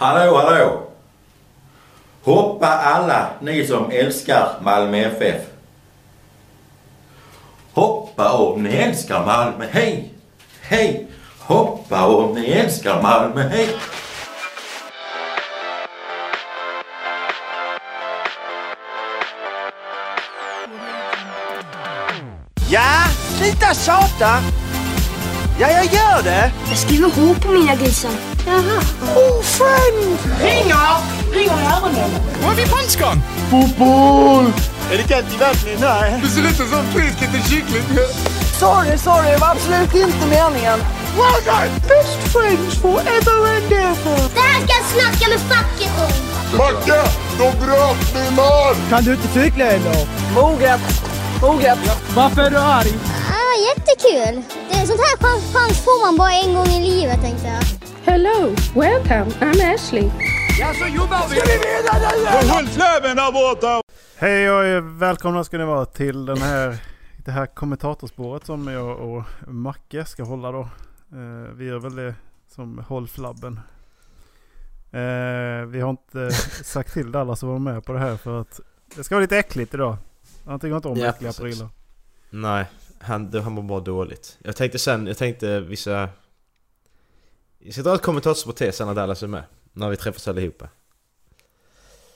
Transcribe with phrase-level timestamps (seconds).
[0.00, 0.82] Hallå, hallå!
[2.22, 5.42] Hoppa alla ni som älskar Malmö FF.
[7.72, 10.14] Hoppa om ni älskar Malmö, hej!
[10.60, 11.06] Hej!
[11.38, 13.68] Hoppa om ni älskar Malmö, hej!
[22.70, 23.04] Ja,
[23.38, 24.40] sluta tjata!
[25.60, 26.52] Ja, jag gör det!
[26.68, 28.10] Jag skriver H på mina grisar.
[28.46, 28.80] Jaha.
[29.16, 30.18] Oh, friend!
[30.42, 30.96] Ringer!
[31.32, 32.10] Ringer i öronen.
[32.42, 33.22] Var är vi franskon?
[33.50, 34.52] Fotboll!
[34.92, 35.80] Är det kallt i vattnet?
[35.80, 36.20] Nej.
[36.22, 37.82] Du ser ut som frisk liten kyckling.
[38.58, 39.30] Sorry, sorry.
[39.30, 40.78] Det var absolut inte meningen.
[41.18, 41.70] Well done!
[41.88, 44.18] Best friends forever and ever.
[44.34, 46.12] Det här ska jag snacka med facket om.
[46.58, 47.00] Macke,
[47.38, 48.74] de bröt min man!
[48.90, 50.06] Kan du inte cykla eller?
[50.34, 50.80] Moget.
[51.42, 51.78] Moget.
[52.14, 52.92] Varför är du arg?
[53.50, 54.42] Ah, jättekul.
[54.68, 57.62] Det är sånt här chans, chans får man bara en gång i livet tänkte jag.
[58.12, 60.10] Hello, welcome, I'm Ashley.
[60.60, 61.36] Ja, så jobbar vi!
[61.36, 62.48] Ska vi vinna nu?
[62.48, 63.82] Håll fläven där borta!
[64.16, 66.78] Hej och välkomna ska ni vara till den här,
[67.24, 70.60] det här kommentatorspåret som jag och Macke ska hålla då.
[71.12, 72.14] Eh, vi gör väl det
[72.54, 73.60] som Håll Flabben.
[74.92, 76.30] Eh, vi har inte
[76.64, 78.60] sagt till alla som var med på det här för att
[78.96, 79.96] det ska vara lite äckligt idag.
[80.46, 81.42] Han tycker inte om Ja, äckliga precis.
[81.42, 81.68] prylar.
[82.30, 82.66] Nej,
[83.00, 84.38] han, han mår bara dåligt.
[84.44, 86.08] Jag tänkte sen, jag tänkte vissa...
[87.58, 89.42] Jag ska dra ett kommentatorspår till sen när Dallas är med.
[89.72, 90.68] När vi träffas allihopa.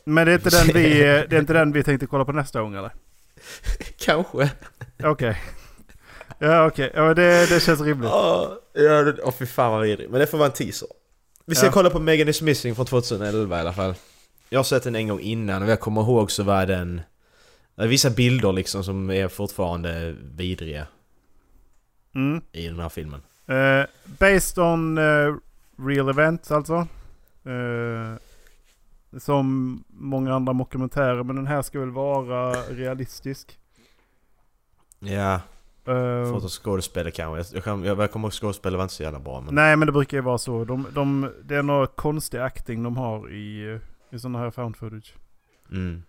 [0.04, 2.60] Men det är, inte den vi, det är inte den vi tänkte kolla på nästa
[2.60, 2.90] gång eller?
[3.98, 4.50] Kanske.
[5.04, 5.42] Okej.
[6.38, 8.10] Ja okej, ja, det, det känns rimligt.
[8.10, 10.10] Ja, det- åh fy fan vad vidrigt.
[10.10, 10.88] Men det får vara en teaser.
[11.46, 11.72] Vi ska Ja.
[11.72, 13.94] kolla på Megan is Missing från 2011 i alla fall.
[14.48, 17.00] Jag har sett den en gång innan och jag kommer ihåg så var den...
[17.76, 20.86] Vissa bilder liksom som är fortfarande vidriga
[22.14, 22.42] Mm.
[22.52, 23.20] i den här filmen.
[23.46, 23.86] Eh,
[24.18, 25.34] based on eh,
[25.78, 26.74] real events alltså.
[27.44, 28.16] Eh,
[29.18, 31.22] som många andra mockumentärer.
[31.22, 33.58] Men den här ska väl vara realistisk.
[34.98, 35.40] Ja,
[35.84, 37.38] för att skådespelare kanske.
[37.38, 39.54] Jag, jag, kan, jag, jag kommer ihåg skådespelare var inte så jävla bra men...
[39.54, 40.64] nej men det brukar ju vara så.
[40.64, 43.78] De, de, det är någon konstig acting de har i,
[44.10, 45.14] i sådana här found footage.
[45.70, 46.02] Mm.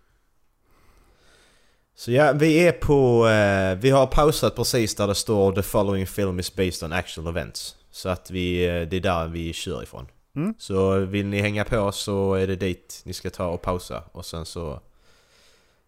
[1.96, 3.28] Så ja, vi är på...
[3.28, 7.28] Eh, vi har pausat precis där det står 'The following film is based on actual
[7.28, 10.08] events' Så att vi, eh, det är där vi kör ifrån.
[10.36, 10.54] Mm.
[10.58, 14.26] Så vill ni hänga på så är det dit ni ska ta och pausa och
[14.26, 14.80] sen så...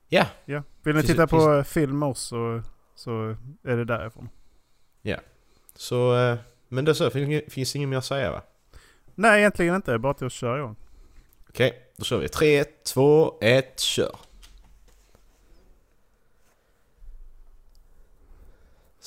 [0.09, 0.63] Ja, Ja.
[0.83, 2.61] Vill ni titta på finns- film med oss så,
[2.95, 4.29] så är det därifrån.
[5.75, 6.15] så...
[6.17, 6.37] Eh,
[6.69, 8.41] men det så, finns, finns inget mer att säga va?
[9.15, 9.97] Nej egentligen inte.
[9.97, 10.75] Bara till att köra igång.
[11.49, 12.29] Okej, då kör vi.
[12.29, 14.15] 3, 2, 1, kör!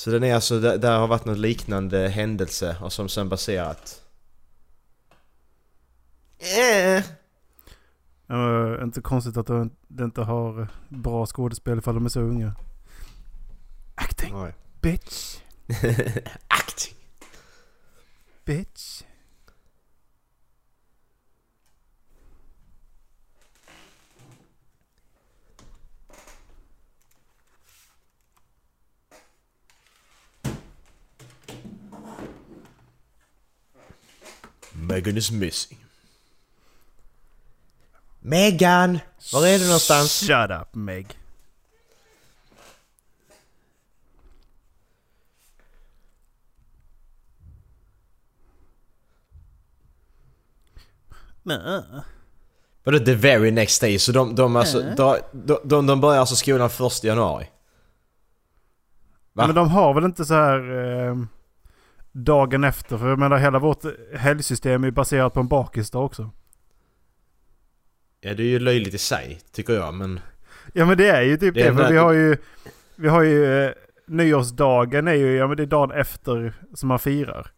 [0.01, 4.03] Så den är alltså, där, där har varit något liknande händelse och som sen baserat...
[6.39, 7.05] Eh.
[8.29, 12.55] Eh, inte konstigt att de, inte har bra skådespel ifall de är så unga.
[13.95, 14.55] Acting Nej.
[14.81, 15.37] bitch.
[16.49, 16.97] Acting!
[18.45, 19.03] Bitch.
[34.91, 35.79] Megan is missing.
[38.21, 38.99] Megan!
[39.33, 40.21] Var är du någonstans?
[40.21, 41.07] Shut up Meg.
[51.43, 51.85] Nä.
[52.85, 53.99] Vadå the very next day?
[53.99, 57.49] Så de, de, alltså, de, de, de, de börjar alltså skolan första januari?
[59.33, 59.47] Va?
[59.47, 60.59] Men de har väl inte så här
[61.09, 61.17] eh,
[62.13, 62.99] dagen efter?
[62.99, 63.83] För jag menar hela vårt
[64.17, 66.31] helgsystem är baserat på en bakisdag också.
[68.21, 70.21] Ja det är ju löjligt i sig, tycker jag men...
[70.73, 71.75] Ja men det är ju typ Det det.
[71.75, 72.37] för vi har ju,
[72.97, 73.73] vi har ju eh,
[74.07, 77.51] nyårsdagen är ju, ja men det är dagen efter som man firar.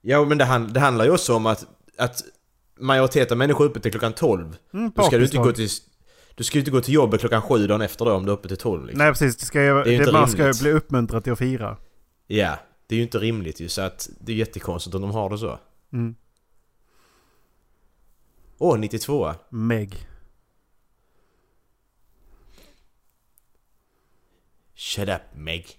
[0.00, 1.66] Ja men det, hand, det handlar ju också om att,
[1.98, 2.22] att
[2.78, 4.56] majoriteten av människor är uppe till klockan 12.
[4.74, 5.68] Mm, Då ska du inte gå till...
[6.34, 8.36] Du ska ju inte gå till jobbet klockan 7 dagen efter då om du är
[8.36, 8.98] uppe till 12 liksom.
[8.98, 11.76] Nej precis, det ska ju, Det det, man ska ju bli uppmuntrad till att fira.
[12.26, 12.58] Ja,
[12.94, 15.38] det är ju inte rimligt ju så att det är jättekonstigt om de har det
[15.38, 15.58] så.
[15.92, 16.14] Mm.
[18.58, 20.08] Åh, 92 Meg.
[24.74, 25.78] Shut up Meg.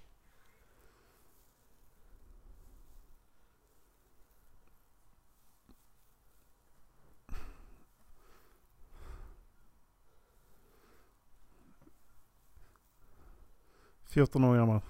[14.10, 14.82] —14 år gammal.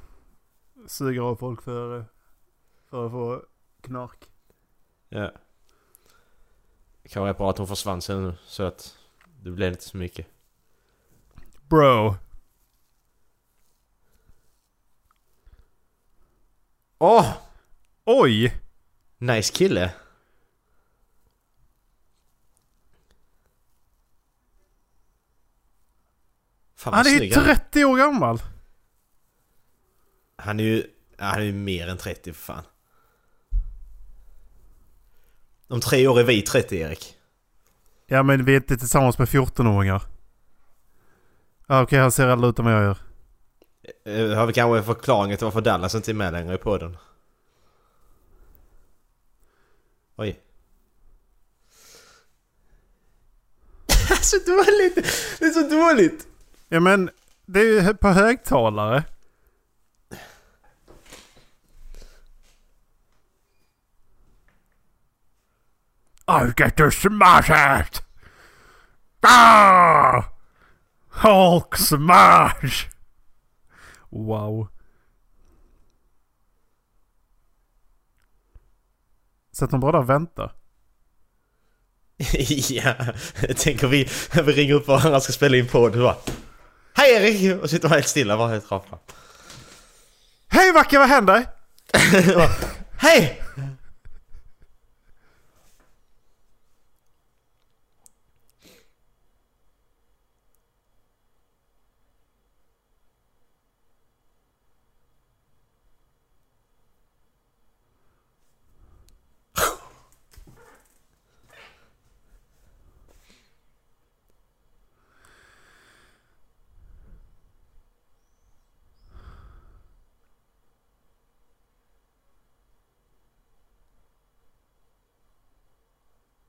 [0.88, 2.06] Suger av folk för,
[2.90, 3.44] för att få
[3.82, 4.30] knark.
[5.10, 5.32] Ja.
[7.10, 8.98] Kanske bra att hon försvann sen så att
[9.44, 10.28] det blev inte så mycket.
[11.70, 12.16] Bro.
[16.98, 17.34] Åh!
[18.06, 18.62] Oj!
[19.18, 19.94] Nice kille!
[26.76, 27.56] Fan Han är ju snygg han är.
[27.56, 28.40] 30 år gammal.
[30.36, 30.92] Han är ju...
[31.18, 32.64] Han är ju mer än 30 för fan.
[35.68, 37.16] Om tre år är vi 30 Erik.
[38.08, 40.02] Ja men vi är inte tillsammans med 14-åringar.
[41.68, 42.98] Ja, Okej, han ser äldre ut än vad jag gör.
[44.06, 46.98] Eh, Har vi kanske en förklaring till varför Dallas inte är med längre i podden?
[50.16, 50.40] Oj.
[54.22, 54.96] så dåligt!
[55.40, 56.28] Det är så dåligt!
[56.70, 57.10] Ja men,
[57.46, 59.04] det är ju på högtalare.
[66.28, 68.02] I get to smash it!
[69.22, 70.32] Ah!
[71.10, 72.90] Hulk smash!
[74.10, 74.68] Wow.
[79.52, 80.54] Så att de bara där och väntar.
[82.70, 82.96] ja,
[83.48, 86.16] jag tänker vi, vi ringer upp varandra och ska spela in podd bara
[86.94, 87.64] Hej Erik!
[87.64, 89.00] Och sitter man helt stilla bara helt rakt fram.
[90.48, 91.46] Hej Macke, vad händer?
[92.98, 93.45] Hej!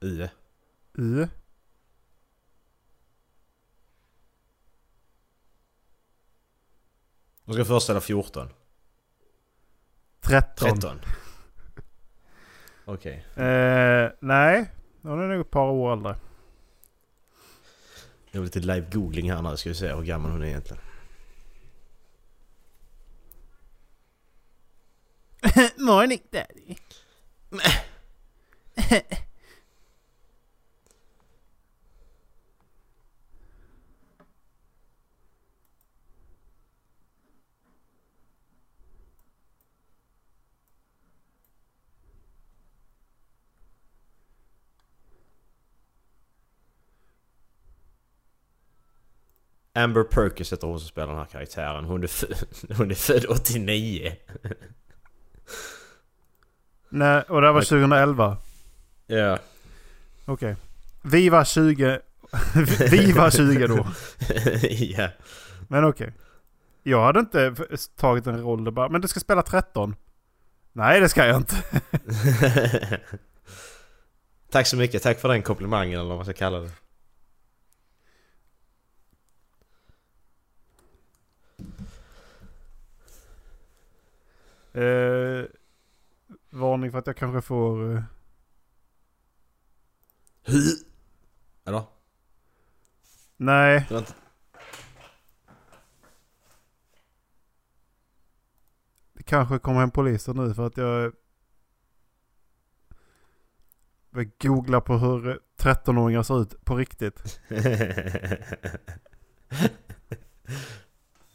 [0.06, 0.30] I.
[1.02, 1.28] I.
[7.44, 8.48] De ska föreställa 14.
[10.20, 10.80] 13.
[10.80, 11.00] 13.
[12.84, 13.26] Okej.
[13.34, 14.70] Eh, nej,
[15.02, 16.16] hon är nog ett par år äldre.
[18.30, 20.82] Jag har lite live googling här nu ska vi se hur gammal hon är egentligen.
[25.86, 26.76] Morning daddy.
[49.76, 51.84] Amber Perkins heter hon som spelar den här karaktären.
[51.84, 52.10] Hon är,
[52.76, 54.12] hon är född 89.
[56.88, 58.36] Nej, och det var 2011.
[59.06, 59.38] Ja.
[60.24, 60.56] Okej.
[61.02, 62.00] Vi var 20...
[62.90, 63.86] Vi var 20 då.
[64.70, 65.08] ja.
[65.68, 66.12] Men okej.
[66.82, 67.54] Jag hade inte
[67.96, 69.96] tagit en roll där bara, men du ska spela 13.
[70.72, 71.56] Nej, det ska jag inte.
[74.50, 75.02] Tack så mycket.
[75.02, 76.70] Tack för den komplimangen eller vad man ska kalla det.
[84.76, 85.44] Eh,
[86.50, 87.94] varning för att jag kanske får...
[87.94, 88.02] Eh,
[91.64, 91.84] Eller?
[93.36, 93.86] nej.
[93.88, 94.14] Det.
[99.12, 101.12] Det kanske kommer hem poliser nu för att jag...
[104.10, 107.40] Jag googlar på hur eh, 13-åringar ser ut på riktigt.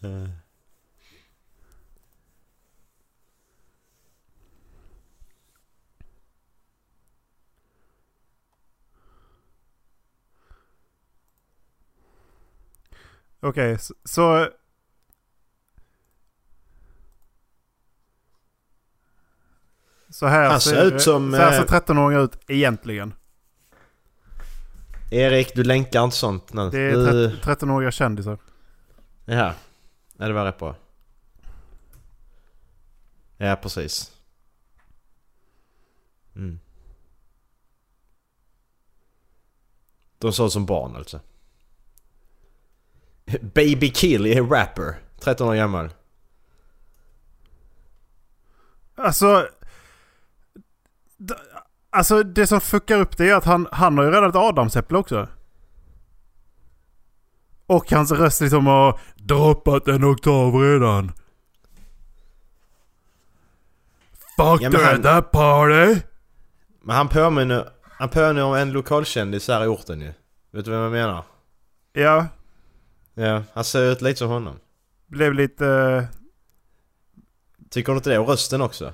[13.42, 14.50] Okej, så, så...
[20.10, 23.14] Så här Han ser ut som, Så här ser eh, 13-åringar ut egentligen.
[25.12, 26.70] Erik, du länkar inte sånt nu.
[26.70, 27.38] Det är Du...
[27.38, 28.38] 13 13-åriga kändisar.
[29.26, 29.54] Jaha.
[30.18, 30.76] Ja, det var rätt bra.
[33.38, 34.12] Ja, precis.
[36.36, 36.60] Mm.
[40.18, 41.20] De såg ut som barn alltså.
[43.42, 44.96] Baby Kill är rapper.
[45.20, 45.90] 13 år gammal.
[48.96, 49.48] Alltså...
[51.90, 55.28] Alltså det som fuckar upp det är att han, han har ju ett adamsäpple också.
[57.66, 61.12] Och hans röst liksom har droppat en oktav redan.
[64.38, 66.02] Fuck Ja, that, han- that party!
[66.84, 67.70] Men han påminner...
[67.82, 70.14] Han påminner om en lokalkändis här i orten ju.
[70.52, 71.24] Vet du vem jag menar?
[71.94, 72.28] Ja,
[73.14, 74.60] Ja, han ser ut lite som honom.
[75.08, 75.68] blev lite...
[75.68, 76.04] eh,
[77.70, 78.20] Tycker du inte det?
[78.20, 78.94] Och rösten också.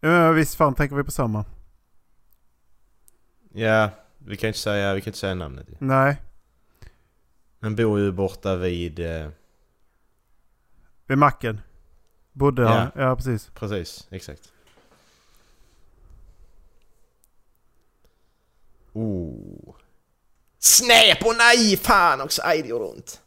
[0.00, 1.44] Ja, visst fan tänker vi på samma.
[3.52, 5.68] Ja, vi kan inte säga, vi kan inte säga namnet.
[5.78, 6.22] Nej,
[7.60, 8.98] Han bor ju borta vid...
[9.00, 9.28] Eh,
[11.06, 11.60] vid macken.
[12.38, 12.68] Bodde Ja.
[12.68, 12.90] han.
[13.04, 13.50] Ja, precis.
[13.54, 14.52] precis, exakt.
[18.92, 19.74] Oh.
[20.58, 21.76] Snäp och nej!
[21.76, 22.42] Fan också!
[22.44, 23.20] Aj, det gjorde ont.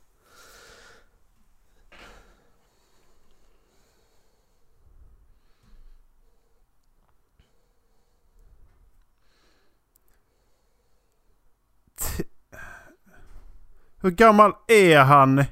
[14.02, 15.44] Hur gammal är han?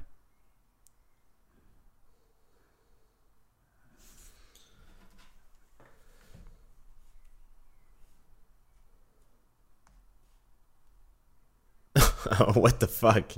[12.56, 13.38] What the fuck?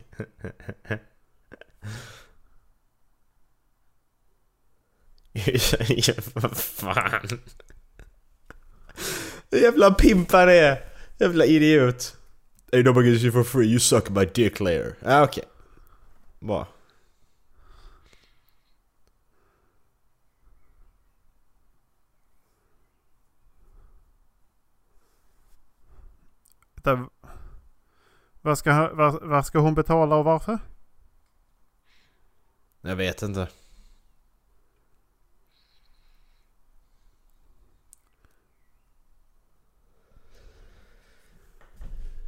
[6.33, 7.27] vad fan.
[9.51, 10.85] Jävla pimpa det är.
[11.17, 12.17] Jävla idiot.
[12.71, 14.95] Ain't nobody gets you for free, you suck my dick later.
[15.01, 15.43] Ah, okej.
[16.39, 16.67] Bra.
[26.83, 27.09] Vänta,
[28.41, 30.60] Vad ska, vad, vad ska hon betala och varför?
[32.81, 33.48] Jag vet inte.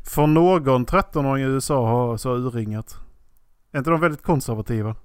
[0.06, 2.98] Får någon 13-åring i USA ha så urringat?
[3.72, 4.96] Är inte de väldigt konservativa?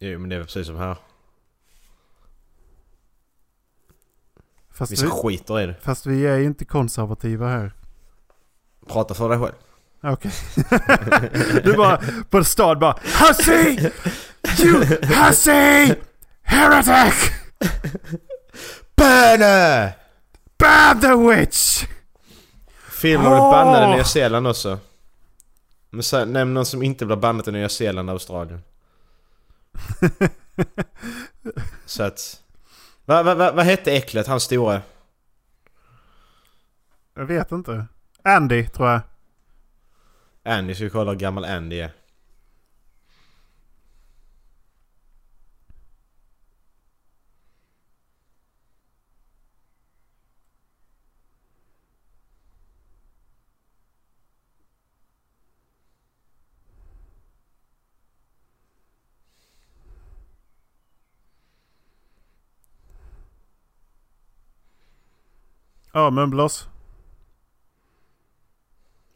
[0.00, 0.96] Jo men det är väl precis som här.
[4.78, 5.74] Fast Vissa vi, skiter i det.
[5.82, 7.72] fast vi är ju inte konservativa här.
[8.88, 9.54] Prata för dig själv.
[10.02, 10.32] Okej.
[11.64, 13.90] du bara på stad bara Hussy!
[14.62, 15.94] You hussy!
[16.42, 17.30] Heretic!
[18.96, 19.92] Böne!
[20.58, 21.84] Ban the witch!
[22.90, 23.94] Film har blivit bannade i!
[23.94, 24.78] Nya Zeeland också.
[25.90, 28.62] Men så, nämn någon som inte blir bannad i Nya Zeeland och Australien.
[31.86, 32.42] så att...
[33.08, 34.82] Vad va, va, vad hette äcklet, han stora?
[37.14, 37.86] Jag vet inte.
[38.22, 39.00] Andy tror jag.
[40.44, 41.90] Andy, ska vi kolla hur gammal Andy är?
[65.98, 66.68] Ja, Mumblås.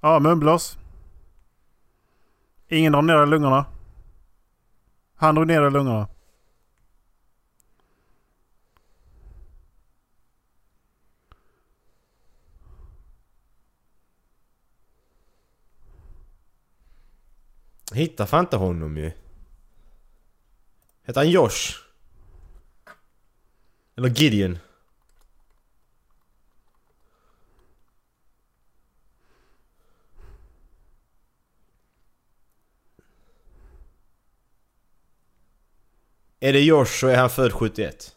[0.01, 0.79] Ja, Mumblås.
[2.69, 3.67] Ingen drar ner i lungorna.
[5.15, 6.09] Han drog ner i lungorna.
[17.93, 19.13] Hittar fan inte honom ju.
[21.03, 21.77] Heter han Josh?
[23.97, 24.59] Eller Gideon?
[36.45, 38.17] Är det Josh så är han född 71.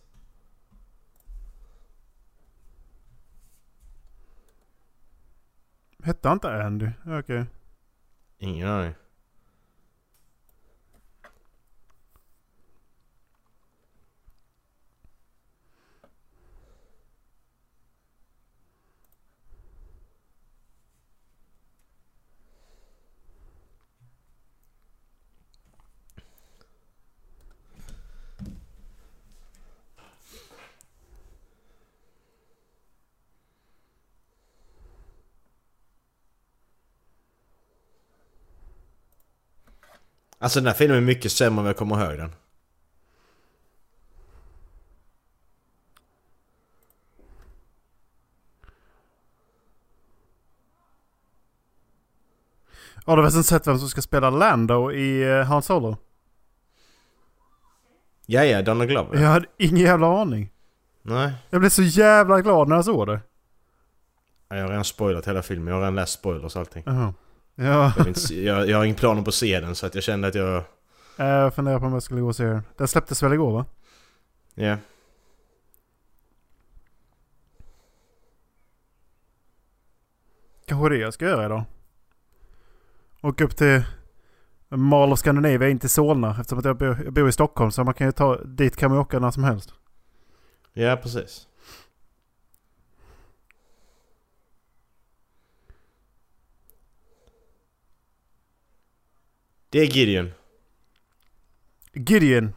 [6.04, 6.90] Hette han inte Andy?
[7.06, 7.46] Okej.
[8.38, 8.94] Ingen aning.
[40.46, 42.36] Alltså den här filmen är mycket sämre än jag kommer ihåg den.
[53.06, 55.98] Har du förresten sett vem som ska spela Lando i uh, Han Solo?
[58.26, 59.22] Ja, ja, Donald Glover.
[59.22, 60.52] Jag hade ingen jävla aning.
[61.02, 61.34] Nej.
[61.50, 63.20] Jag blev så jävla glad när jag såg det.
[64.48, 66.84] Jag har redan spoilat hela filmen, jag har redan läst spoilers och allting.
[66.86, 67.14] Jaha.
[67.56, 70.04] Ja, Jag, inte jag, jag har ingen plan på att se den så att jag
[70.04, 70.64] kände att jag...
[71.18, 72.62] jag funderar på om jag skulle gå och se den.
[72.78, 73.66] Den släpptes väl igår va?
[74.54, 74.78] Ja.
[80.66, 81.64] Kanske det jag ska göra idag.
[83.22, 83.84] Åka upp till
[84.70, 86.32] Mall of Scandinavia in till Solna.
[86.32, 88.92] Eftersom att jag bor, jag bor i Stockholm så man kan ju ta, dit kan
[88.92, 89.74] man åka när som helst.
[90.74, 91.48] Ja, precis.
[99.76, 100.32] Det är Gideon.
[101.94, 102.54] Gideon.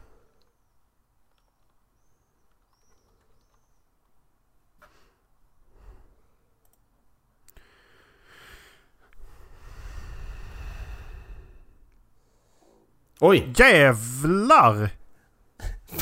[13.20, 13.52] Oj!
[13.56, 14.90] Jävlar!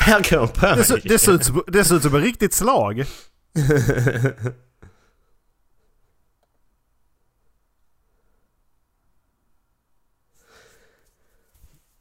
[0.07, 3.05] Välkommen på Det, ser- det, ser ut som, det ser ut som ett riktigt slag.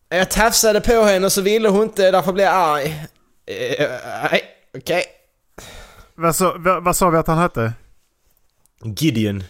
[0.09, 3.07] Jag tafsade på henne så ville hon inte, därför blev jag arg.
[3.47, 3.91] Eh,
[4.31, 4.43] Nej,
[4.77, 5.05] okej.
[6.15, 7.73] Vad sa, vad, vad sa vi att han hette?
[8.85, 9.45] Gideon.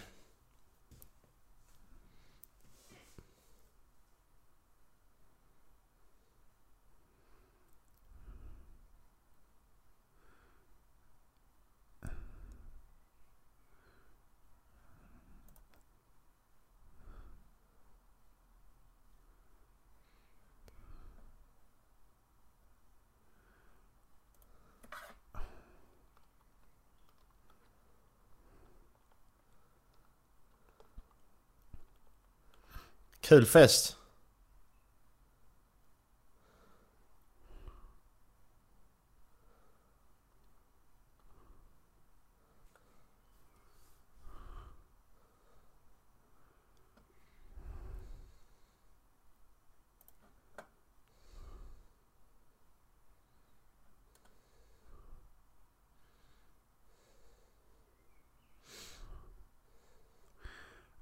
[33.27, 33.97] Kul fest.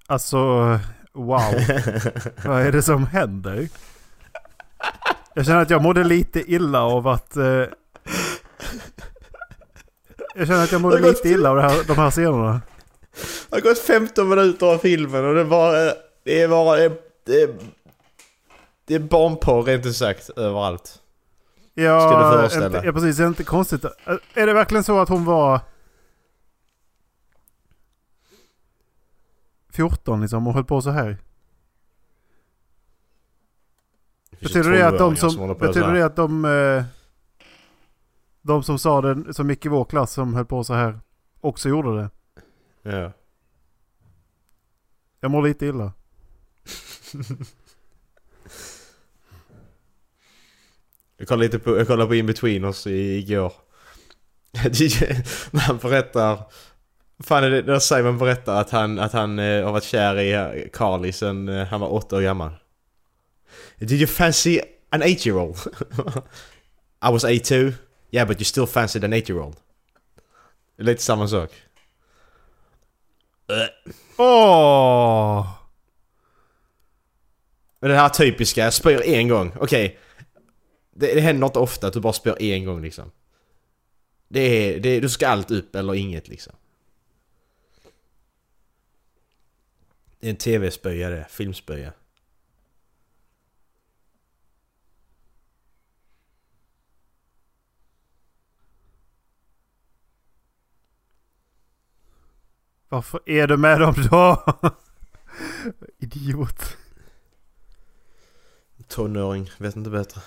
[0.08, 0.80] Alltså,
[1.16, 1.54] wow.
[2.46, 3.68] Vad är det som händer?
[5.34, 7.38] Jag känner att jag mådde lite illa av att...
[7.38, 7.64] Eh,
[10.36, 12.62] jag känner att jag mådde lite illa av här, de här scenerna.
[13.50, 15.94] Det har gått 15 minuter av filmen och det var...
[16.24, 16.76] Det är bara...
[16.76, 16.90] Det,
[17.26, 17.50] det,
[18.88, 21.00] det är barnporr rent ut sagt överallt.
[21.74, 22.50] Ja,
[22.84, 23.18] ja precis.
[23.18, 23.86] Det är inte konstigt.
[24.34, 25.60] Är det verkligen så att hon var...
[29.76, 31.18] 14 liksom och höll på så här?
[34.40, 35.58] Betyder det att de som...
[35.60, 36.46] Betyder det att de...
[36.46, 36.84] Eh,
[38.42, 41.00] de som sa det, som gick i vår klass som höll på så här,
[41.42, 42.10] också gjorde det?
[42.98, 43.12] Ja.
[45.20, 45.94] Jag mår lite illa.
[51.18, 53.54] Jag kollade lite på, jag kollade på In-Betweeners i- igår.
[55.52, 56.44] När han berättar...
[57.24, 60.32] Fan är det när Simon berättar att han, att han eh, har varit kär i
[60.32, 62.52] eh, Carly sen eh, han var åtta år gammal.
[63.80, 65.58] Did you fancy an eight-year-old?
[67.10, 67.74] I was eight too.
[68.12, 69.56] Yeah but you still fancied an eight-year-old.
[70.76, 71.50] Det är Lite samma sak.
[74.18, 75.48] Åh!
[77.80, 79.54] Men det här typiska, jag spyr en gång.
[79.60, 80.00] Okej.
[80.96, 83.12] Det, det händer inte ofta att du bara spyr en gång liksom.
[84.28, 86.54] Det är, det, du ska allt upp eller inget liksom.
[90.10, 91.94] Det är en tv-spöja det, filmspöja.
[102.90, 104.44] Varför är du med dem då?
[105.98, 106.78] Idiot.
[108.88, 110.22] Tonåring, vet inte bättre.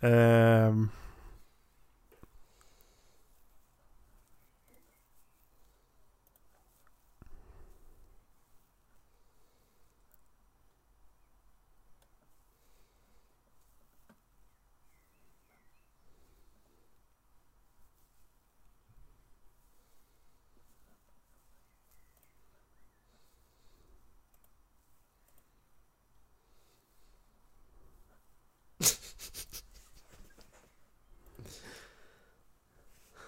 [0.00, 0.88] Ehm.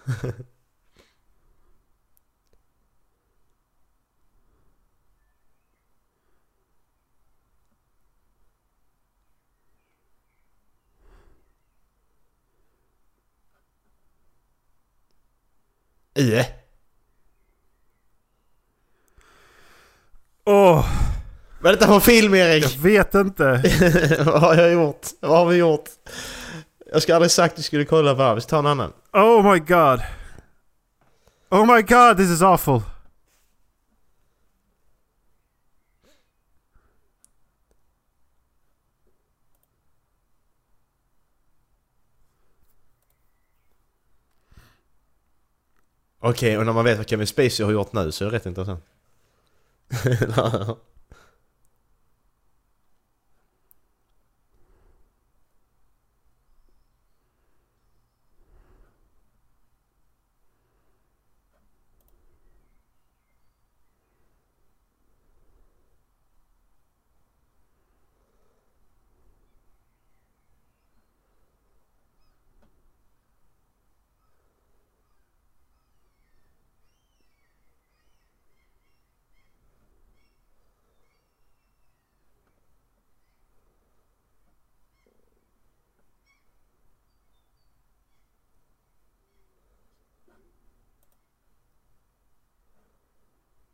[16.19, 16.45] Äh.
[20.45, 20.85] Åh!
[21.61, 22.63] Vad är detta för film Erik?
[22.63, 23.43] Jag vet inte.
[24.25, 25.07] Vad har jag gjort?
[25.19, 25.89] Vad har vi gjort?
[26.91, 28.35] Jag ska aldrig sagt att vi skulle kolla här.
[28.35, 28.93] Vi tar en annan.
[29.13, 30.01] Oh my god.
[31.49, 32.81] Oh my god, this is awful.
[46.21, 48.45] Okej, och när man vet vad Kevin Spacey har gjort nu så är det rätt
[48.45, 48.83] intressant.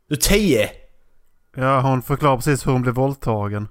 [0.08, 0.70] Du är 10!
[1.56, 3.68] Ja, hon förklarar precis hur hon blev våldtagen.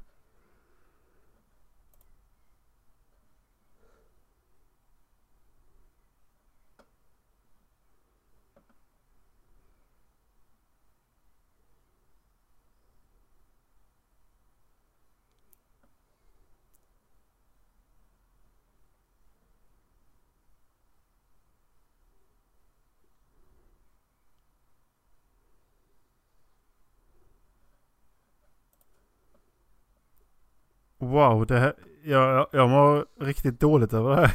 [31.25, 31.73] Wow, det här...
[32.03, 34.31] Jag, jag, mår riktigt dåligt över det här.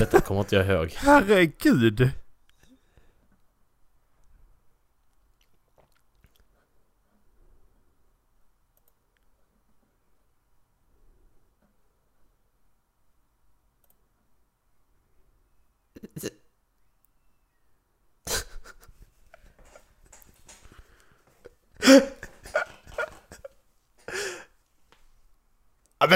[0.00, 0.92] Detta kommer inte jag ihåg.
[0.96, 2.10] Herregud!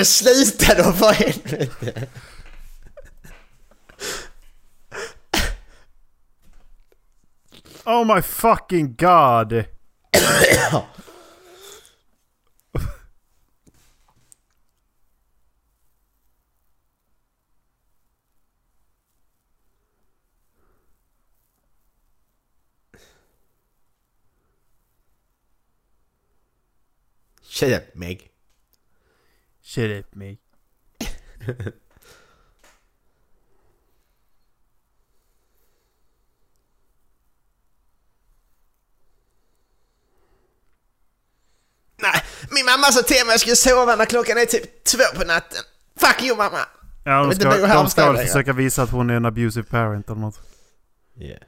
[0.00, 2.06] Men sluta då för helvete!
[7.84, 9.64] Oh my fucking god!
[27.42, 28.29] Shut up Meg.
[29.70, 30.26] Shut up me.
[41.96, 44.98] Nej, min mamma sa till mig att jag skulle sova när klockan är typ två
[45.14, 45.62] på natten.
[45.96, 46.58] Fuck you mamma!
[47.04, 50.20] Ja, de ska, de ska väl försöka visa att hon är en abusive parent eller
[50.20, 50.40] något.
[51.18, 51.42] Yeah.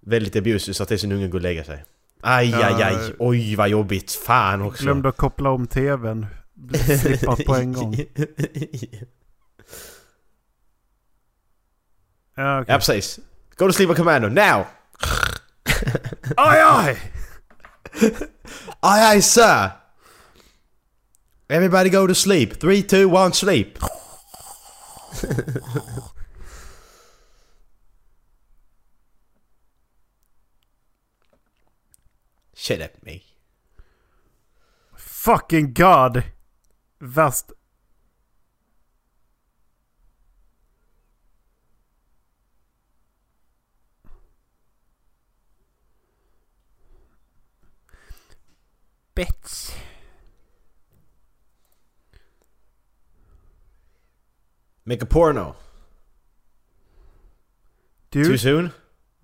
[0.00, 1.84] Väldigt abusive så att det är sin unge går och lägga sig.
[2.22, 3.12] Aj, aj, aj.
[3.18, 4.12] Oj, vad jobbigt.
[4.12, 4.84] Fan också.
[4.84, 6.26] Glömde att koppla om tvn.
[7.00, 7.96] Slippat på en gång.
[12.34, 12.72] Ja, okej.
[12.72, 13.18] ja, precis.
[13.56, 14.66] Go to sleep on commando, now!
[16.36, 16.96] Aj, aj!
[18.80, 19.70] Aye, aye, sir!
[21.48, 22.60] Everybody go to sleep.
[22.60, 23.78] Three, two, one, sleep.
[32.62, 33.24] Shut up me.
[34.94, 36.26] Fucking god!
[37.00, 37.50] Värst.
[49.16, 49.74] Bitch.
[54.86, 55.56] Make a porno.
[58.12, 58.26] Dude.
[58.26, 58.72] Too soon?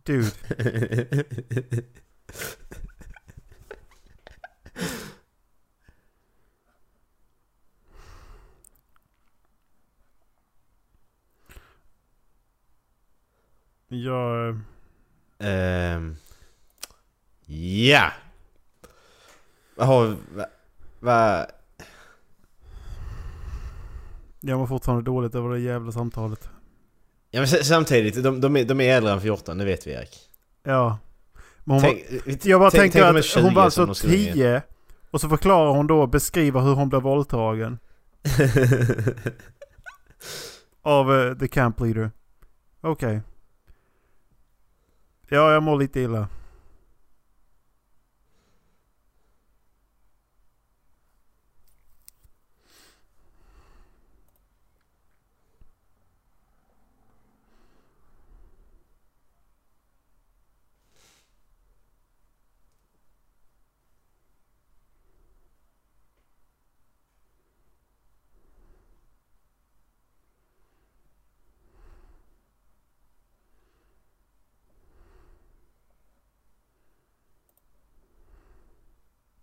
[0.04, 0.32] dude.
[13.88, 14.58] Jag...
[15.38, 16.16] Ehm...
[17.46, 18.12] Ja!
[19.76, 20.16] Vad har...
[20.34, 20.46] Va,
[21.00, 21.46] va,
[24.40, 26.48] Jag mår fortfarande dåligt över det jävla samtalet.
[27.30, 30.18] ja men samtidigt, de, de, är, de är äldre än 14, det vet vi Erik.
[30.62, 30.98] Ja.
[31.64, 32.04] Men var, Tänk-
[32.44, 34.62] jag bara tänk- tänker tänk att 20 hon var alltså de skulle vara 10
[35.10, 37.78] och så förklarar hon då beskriver hur hon blev våldtagen
[40.82, 42.10] av eh, the camp leader.
[42.80, 43.20] Okej.
[45.30, 46.28] Ja, jag mår lite illa.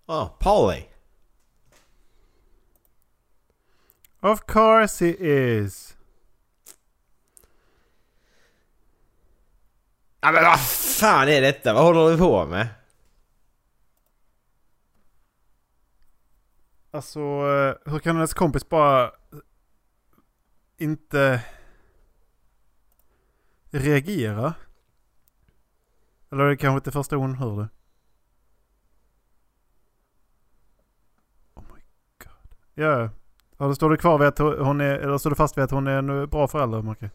[0.07, 0.87] Oh, Polly.
[4.21, 5.97] Of course he is.
[10.21, 11.73] Ja men vad fan är detta?
[11.73, 12.67] Vad håller vi på med?
[16.91, 19.11] Alltså, eh, hur kan hennes kompis bara
[20.77, 21.41] inte
[23.71, 24.53] reagera?
[26.31, 27.69] Eller är det kanske inte första hon hör det?
[31.55, 31.81] Oh my
[32.23, 32.55] god.
[32.75, 33.09] Ja,
[33.57, 33.67] ja.
[33.67, 35.87] då står det kvar vid att hon är, eller står det fast vid att hon
[35.87, 37.09] är en bra förälder, Macke?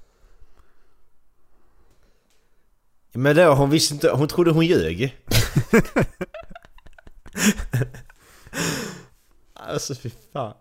[3.12, 5.18] Men då, hon visste inte, hon trodde hon ljög.
[9.54, 10.54] alltså fy fan.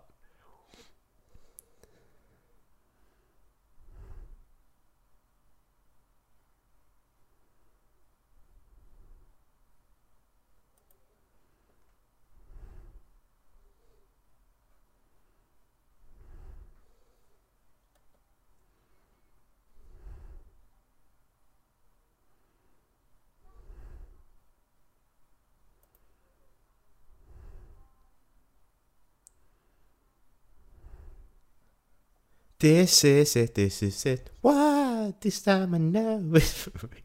[32.60, 34.30] This is it, this is it.
[34.42, 35.20] What?
[35.20, 37.00] This time I know it's for me.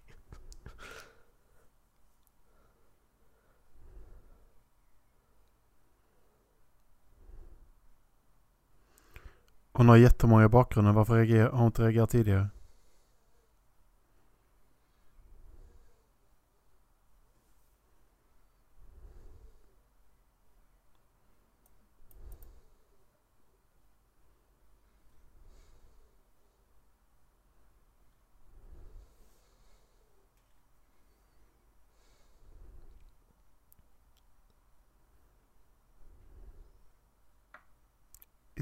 [9.71, 10.91] Hon har jättemånga bakgrunder.
[10.91, 12.49] Varför har hon inte reagerat tidigare?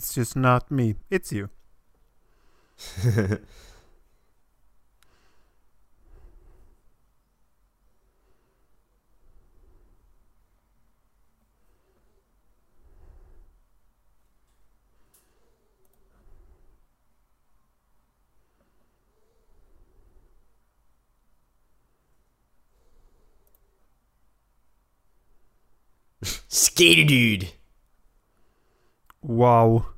[0.03, 0.95] It's just not me.
[1.09, 1.49] It's you.
[26.49, 27.53] Skater dude!
[29.21, 29.92] Wow.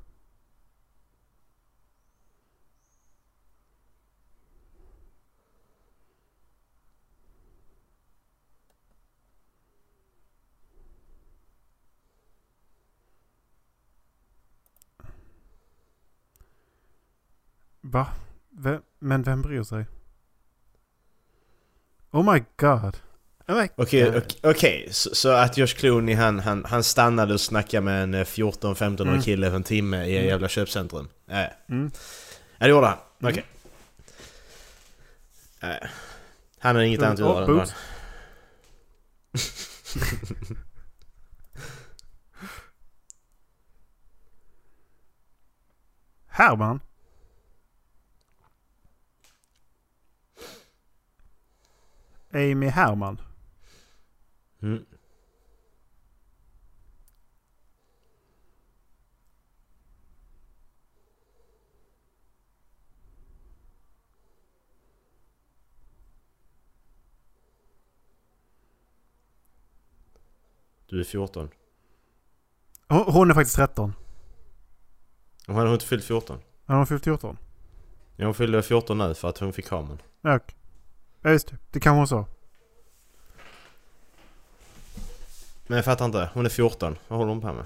[17.91, 18.08] Va?
[18.50, 19.86] Vem, men vem bryr sig?
[22.12, 22.98] Oh my god.
[23.48, 24.15] Oh Okej, god.
[24.15, 24.88] okej, okej.
[24.91, 29.02] Så, så att Josh Clooney han, han, han stannade och snackade med en eh, 14-15
[29.02, 29.21] årig Mm.
[29.21, 31.08] kille för en timme i en jävla köpcentrum?
[31.26, 31.54] Nej.
[31.69, 31.91] Mm.
[32.58, 32.98] Ja det gjorde han.
[33.21, 33.32] Mm.
[33.34, 33.45] Okej.
[35.62, 35.80] Nej.
[36.60, 37.62] Han har inget Mm, annat att göra.
[37.62, 37.67] än.
[46.28, 46.80] Herman?
[52.36, 53.21] Amy Herman?
[54.62, 54.86] Mm.
[70.89, 71.50] Du är 14.
[72.88, 73.93] Hon, är faktiskt 13.
[75.48, 76.39] Hon har inte fyllt 14.
[76.65, 77.38] Har hon fyllt 14?
[78.15, 80.02] Ja, hon fyllde 14 nu för att hon fick kameran.
[80.21, 80.64] Okej.
[81.26, 81.58] Ja, just det.
[81.72, 82.26] Det kan hon sa.
[85.68, 86.30] Men jag fattar inte.
[86.34, 86.96] Hon är 14.
[87.08, 87.66] Vad håller hon på med?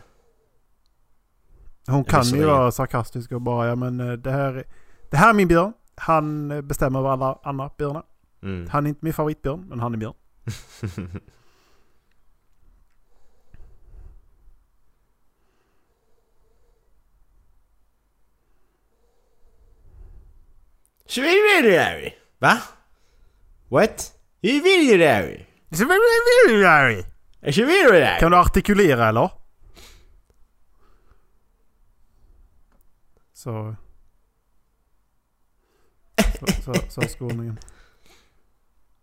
[1.88, 4.63] Hon kan ju vara sarkastisk och bara ja men eh, det här,
[5.10, 5.74] det här är min björn.
[5.95, 8.04] Han eh, bestämmer över alla andra björnar.
[8.43, 8.69] Mm.
[8.69, 10.13] Han är inte min favoritbjörn, men han är björn.
[22.39, 22.58] Va?
[23.69, 24.12] What?
[24.41, 25.45] Svinvidare!
[27.51, 28.19] Svinvidare!
[28.19, 29.29] Kan du artikulera eller?
[33.34, 33.75] Så...
[36.39, 37.60] Så, så, så skåningen.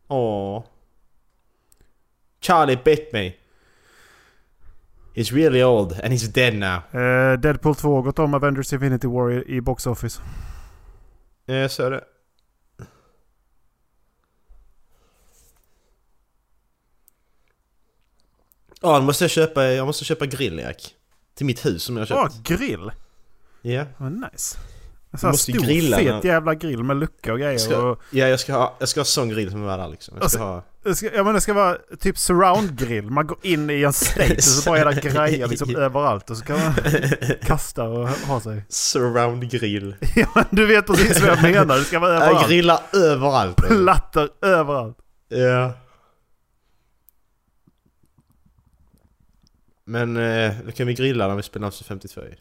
[0.09, 0.65] Åh.
[2.41, 3.33] Charlie bit me.
[5.15, 7.01] He's really old and he's dead now.
[7.01, 10.23] Eh, Deadpool 2 har gått om Avengers Infinity War i, i Box Office.
[11.47, 12.05] Ja, jag såg det.
[18.83, 20.95] Ja, måste jag köpa, jag måste köpa grill Erik.
[21.37, 22.49] Till mitt hus som jag har Ja, köpt.
[22.49, 22.91] grill.
[23.63, 23.85] Ja.
[23.97, 24.59] Vad nice.
[25.11, 27.59] En sån här stor grilla fet när- jävla grill med lucka och grejer.
[27.59, 30.15] Ska, Och, ja, jag ska ha, jag ska ha sån grill som är där liksom.
[30.21, 30.95] Jag ska Alltså- ha...
[30.95, 33.11] ska, ja men det ska vara typ surround-grill.
[33.11, 36.31] Man går in i en state och så bara det grejer liksom överallt.
[36.31, 36.75] Och så kan man
[37.43, 38.65] kasta och ha sig.
[38.69, 39.95] Surround grill.
[40.17, 41.77] Ja men du vet precis vad jag menar.
[41.79, 42.49] Det ska vara Jag överallt.
[42.49, 43.57] grillar överallt.
[43.57, 44.97] Plattor överallt.
[45.29, 45.73] Ja.
[49.89, 52.37] Men eh, då kan vi grilla när vi spelar Amsterdam 52 ju.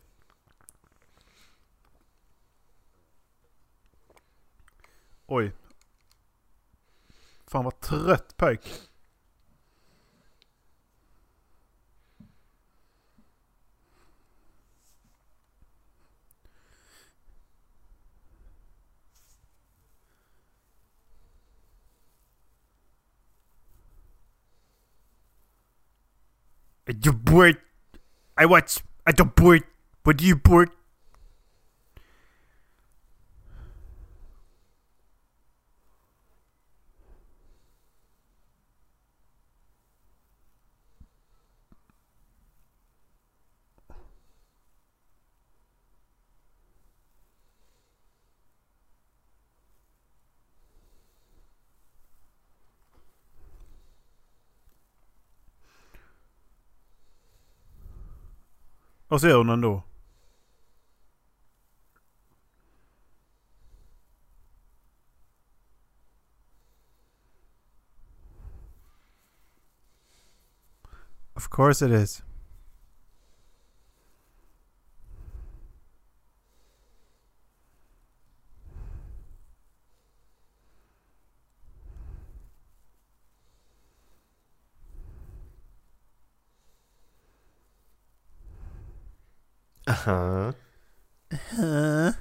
[5.26, 5.52] Oj.
[7.48, 8.62] Fan vad trött pojk.
[26.88, 27.58] You bored?
[28.38, 28.80] I watch.
[29.08, 29.64] I don't bored.
[30.04, 30.70] What do you bored?
[59.16, 59.84] Och så gör hon ändå.
[71.34, 72.24] Of course it is.
[89.96, 90.52] Uh huh.
[91.56, 92.12] Huh.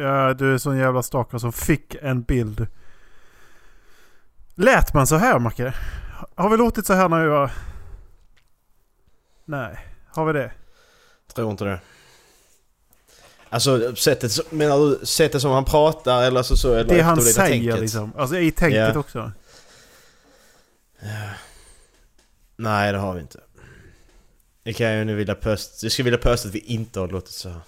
[0.00, 2.66] Ja, du är sån jävla stalker som fick en bild.
[4.54, 5.74] Lät man så här Macke?
[6.34, 7.50] Har vi låtit så här när vi var...
[9.44, 10.52] Nej, har vi det?
[11.34, 11.80] Tror inte det.
[13.48, 17.20] Alltså sättet, som- menar du sättet som han pratar eller så, så eller Det han
[17.22, 17.80] säger tänket?
[17.80, 18.12] liksom.
[18.16, 19.00] Alltså i tänket Ja.
[19.00, 19.32] också.
[22.56, 23.40] Nej det har vi inte.
[24.62, 25.84] Det kan jag ju nu vilja pösta.
[25.86, 27.60] Jag skulle vilja pösta att vi inte har låtit så här.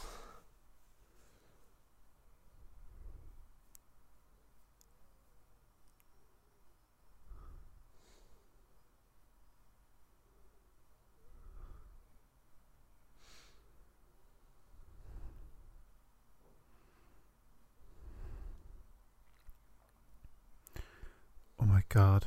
[21.93, 22.25] God.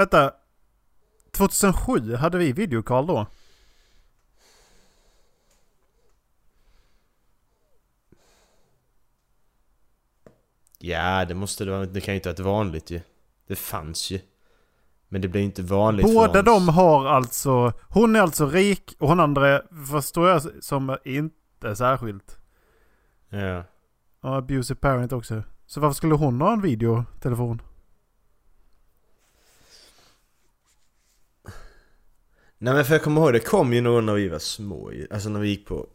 [0.00, 0.32] Vänta.
[1.30, 3.26] 2007 hade vi videokall då?
[10.78, 11.86] Ja det måste det vara.
[11.86, 13.00] Det kan ju inte ha varit vanligt ju.
[13.46, 14.20] Det fanns ju.
[15.08, 17.72] Men det blir inte vanligt Båda förrän- de har alltså...
[17.88, 22.38] Hon är alltså rik och hon andra förstår jag som inte särskilt.
[23.28, 23.64] Ja.
[24.20, 25.42] Och abusive parent också.
[25.66, 27.62] Så varför skulle hon ha en videotelefon?
[32.62, 34.92] Nej men för jag kommer ihåg, det kom ju någon när vi var små.
[35.10, 35.86] Alltså när vi gick på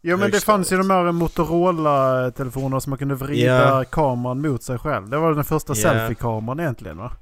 [0.00, 3.44] Ja men det fanns ju de här Motorola-telefonerna som man kunde vrida
[3.78, 3.84] Ja.
[3.84, 5.08] kameran mot sig själv.
[5.08, 5.82] Det var den första Ja.
[5.82, 7.12] selfie-kameran egentligen va?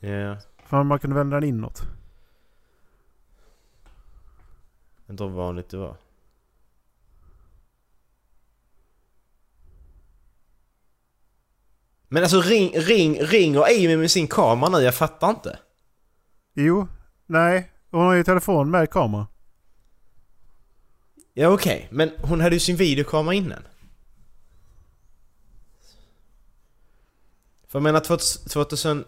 [0.00, 0.36] Ja.
[0.66, 1.82] För man kunde vända den inåt.
[5.10, 5.96] Inte hur vanligt det var.
[12.08, 14.78] Men alltså ring, ring, ringer Amy med sin kamera nu?
[14.84, 15.58] Jag fattar inte.
[16.54, 16.88] Jo,
[17.26, 17.70] nej.
[17.90, 19.26] Hon har ju telefon med kamera.
[21.34, 23.62] Ja okej, men hon hade ju sin videokamera innan.
[27.66, 28.00] För jag menar
[28.48, 29.04] 2000,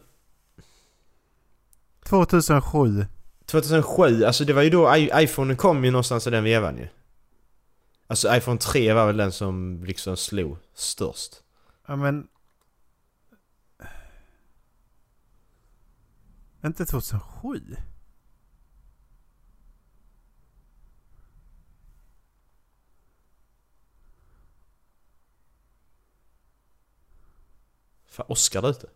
[2.03, 3.07] 2007.
[3.47, 6.89] 2007, alltså det var ju då I, iPhone kom ju någonstans i den vevan ju.
[8.07, 11.43] Alltså iPhone 3 var väl den som liksom slog störst.
[11.87, 12.29] Ja men...
[16.65, 17.77] Inte 2007?
[28.11, 28.89] Fan, Oscar där ute.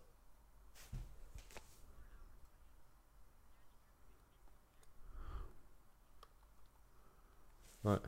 [7.81, 7.99] Nej.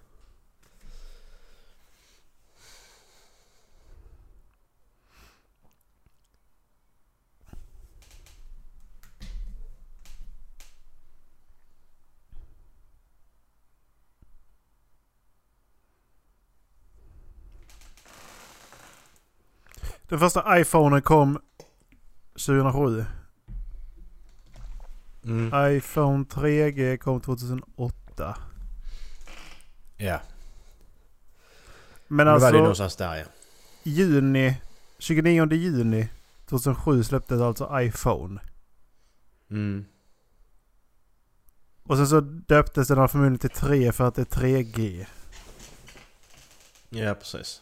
[20.09, 21.41] Den första iPhonen kom
[22.45, 23.05] 2007.
[25.23, 25.75] Mm.
[25.77, 28.37] iPhone 3G kom 2008.
[29.97, 30.19] Ja,
[32.07, 33.25] Men det var det alltså någonstans där ja.
[33.83, 34.61] juni,
[34.99, 36.09] 29 juni
[36.45, 38.41] 2007 släpptes alltså iPhone.
[39.49, 39.85] Mm.
[41.83, 45.05] Och sen så döptes den här förmodligen till 3 för att det är 3G.
[46.89, 47.61] Ja, precis.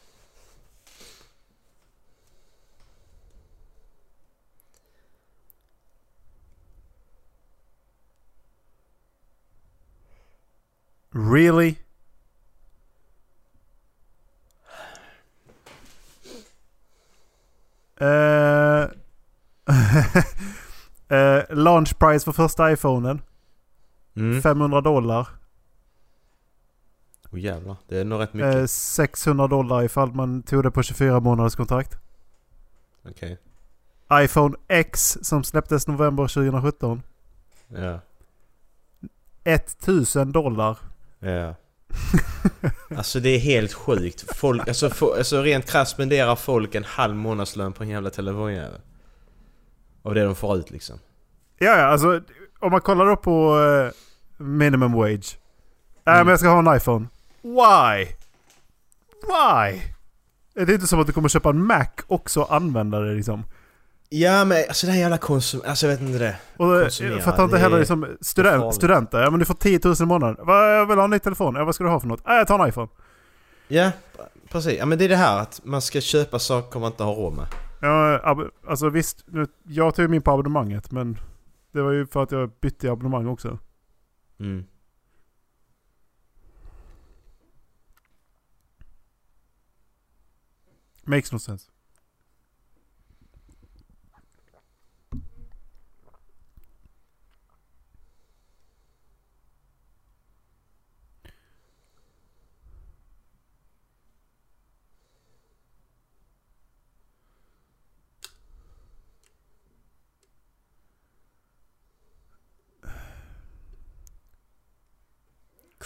[11.15, 11.77] Really?
[17.99, 18.89] Eh,
[21.17, 23.21] eh, launch price för första iPhonen.
[24.15, 24.41] Mm.
[24.41, 25.27] 500 dollar.
[27.31, 28.55] Oh, jävlar, det är nog rätt mycket.
[28.55, 31.97] Eh, 600 dollar ifall man tog det på 24 månaders kontrakt.
[33.09, 33.37] Okej.
[34.13, 37.01] iPhone X som släpptes november 2017.
[37.67, 37.99] Ja.
[39.43, 40.77] 1000 dollar.
[41.31, 41.55] Ja.
[42.97, 44.37] alltså det är helt sjukt.
[44.37, 48.81] Folk, alltså, få, alltså rent krasst spenderar folk en halv månadslön på en jävla telefonjävel.
[50.01, 50.99] Av det de får ut liksom.
[51.57, 52.21] Ja, ja, alltså
[52.59, 53.91] om man kollar då på eh,
[54.45, 55.37] minimum wage.
[56.03, 56.25] Nej, Mm.
[56.25, 57.07] men jag ska ha en iPhone.
[57.41, 58.05] Why?
[59.27, 59.81] Why?
[60.55, 63.43] Är det inte som att du kommer köpa en Mac också och använda det liksom?
[64.09, 65.61] Ja men alltså det här jävla konsum...
[65.65, 66.37] Alltså jag vet inte det.
[66.57, 69.21] Och eh, jag fattar inte heller liksom student, studenter.
[69.21, 70.45] Ja men du får 10 000 i månaden.
[70.45, 71.55] Va, jag vill ha en ny telefon.
[71.55, 72.21] Ja vad ska du ha för något?
[72.25, 72.87] Ja, jag tar en iPhone.
[73.67, 73.91] Ja,
[74.49, 74.79] precis.
[74.79, 77.33] Ja men det är det här att man ska köpa saker man inte har råd
[77.33, 77.45] med.
[77.81, 79.23] Ja, alltså visst.
[79.27, 81.17] Nu, jag tog ju min på abonnemanget men
[81.71, 83.59] det var ju för att jag bytte abonnemang också.
[84.39, 84.65] Mm.
[91.03, 91.74] Makes no sense.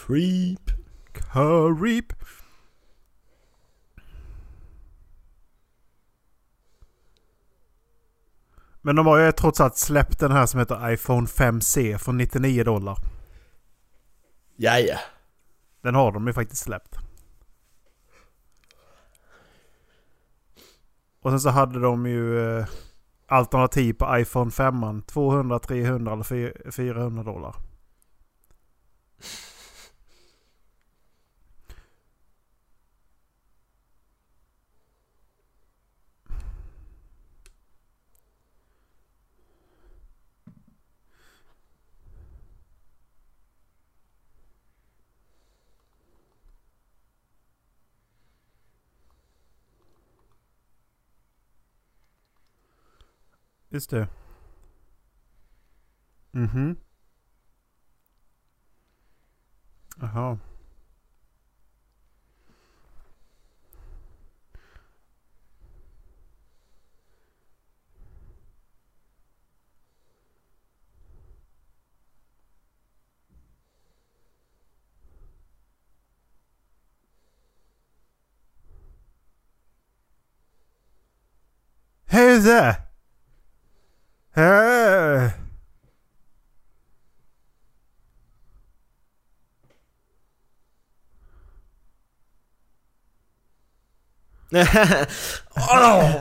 [0.10, 0.72] Creep.
[1.14, 2.14] Creep.
[8.82, 12.64] Men de har ju trots allt släppt den här som heter iPhone 5C för 99
[12.64, 12.98] dollar.
[14.56, 14.98] Ja, ja.
[15.82, 16.96] Den har de ju faktiskt släppt.
[21.22, 22.66] Och sen så hade de ju eh,
[23.28, 27.56] alternativ på iPhone 5 200, 300 eller fy- 400 dollar.
[53.72, 54.10] Ist er.
[56.34, 56.78] Mhm.
[60.02, 60.40] Aha.
[82.12, 82.89] Who's there!
[84.36, 85.30] Åh!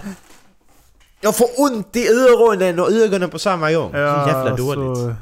[1.21, 3.91] Jag får ont i öronen och ögonen på samma gång.
[3.95, 4.99] ja, Så jävla dåligt.
[4.99, 5.15] Så,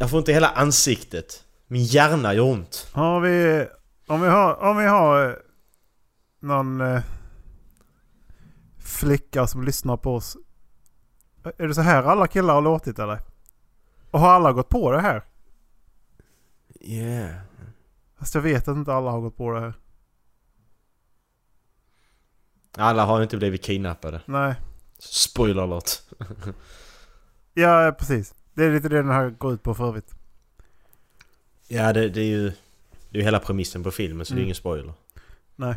[0.00, 1.44] Jag får ont i hela ansiktet.
[1.66, 2.86] Min hjärna gör ont.
[2.92, 3.66] har vi,
[4.06, 5.34] om vi har, om vi har eh,
[6.40, 7.00] någon eh,
[8.84, 10.36] flicka som lyssnar på oss.
[11.44, 13.18] Är det så här alla killar har låtit eller?
[14.10, 15.22] Och har alla gått på det här?
[16.80, 17.34] Yeah.
[18.18, 19.74] Fast jag vet att inte alla har gått på det här.
[22.76, 24.20] Alla har inte blivit kidnappade.
[24.26, 24.54] Nej.
[24.98, 25.90] Spoiler alert.
[27.54, 28.34] Ja, precis.
[28.54, 30.14] Det är lite det den här går ut på för övrigt.
[31.68, 32.48] Ja, det, det är ju...
[33.10, 34.44] Det är ju hela premissen på filmen så det är Mm.
[34.44, 34.92] ingen spoiler.
[35.56, 35.74] Nej.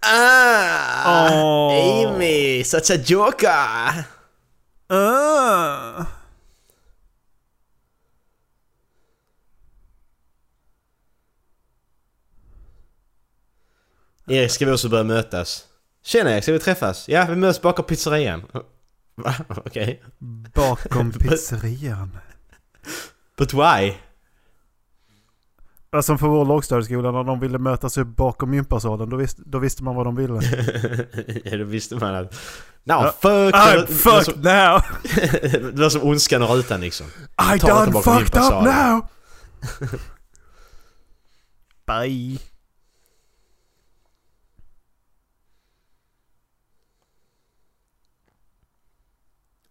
[0.00, 1.28] Ah!
[1.30, 2.06] Åh.
[2.06, 2.64] Amy!
[2.64, 4.04] Such a joker!
[4.88, 6.06] Ah.
[14.26, 15.64] Erik, ska vi också börja mötas?
[16.02, 17.08] Tjena Erik, ska vi träffas?
[17.08, 18.42] Ja, vi möts bakom pizzerian.
[19.14, 19.34] Va?
[19.48, 20.02] Okej.
[20.54, 22.18] Bakom pizzerian.
[23.36, 23.94] But why?
[25.90, 29.10] Alltså för vår lågstadieskola när de ville mötas upp bakom gympasalen.
[29.10, 30.34] Då, visste- då visste man vad de ville.
[31.44, 32.34] ja, då visste man att...
[32.84, 33.14] Now Ja.
[33.20, 33.54] fuck!
[33.54, 34.80] I'm det, fucked som, now!
[35.74, 37.06] det var som ondskan och rutan liksom.
[37.54, 39.08] I done fucked up now!
[41.86, 42.38] Bye.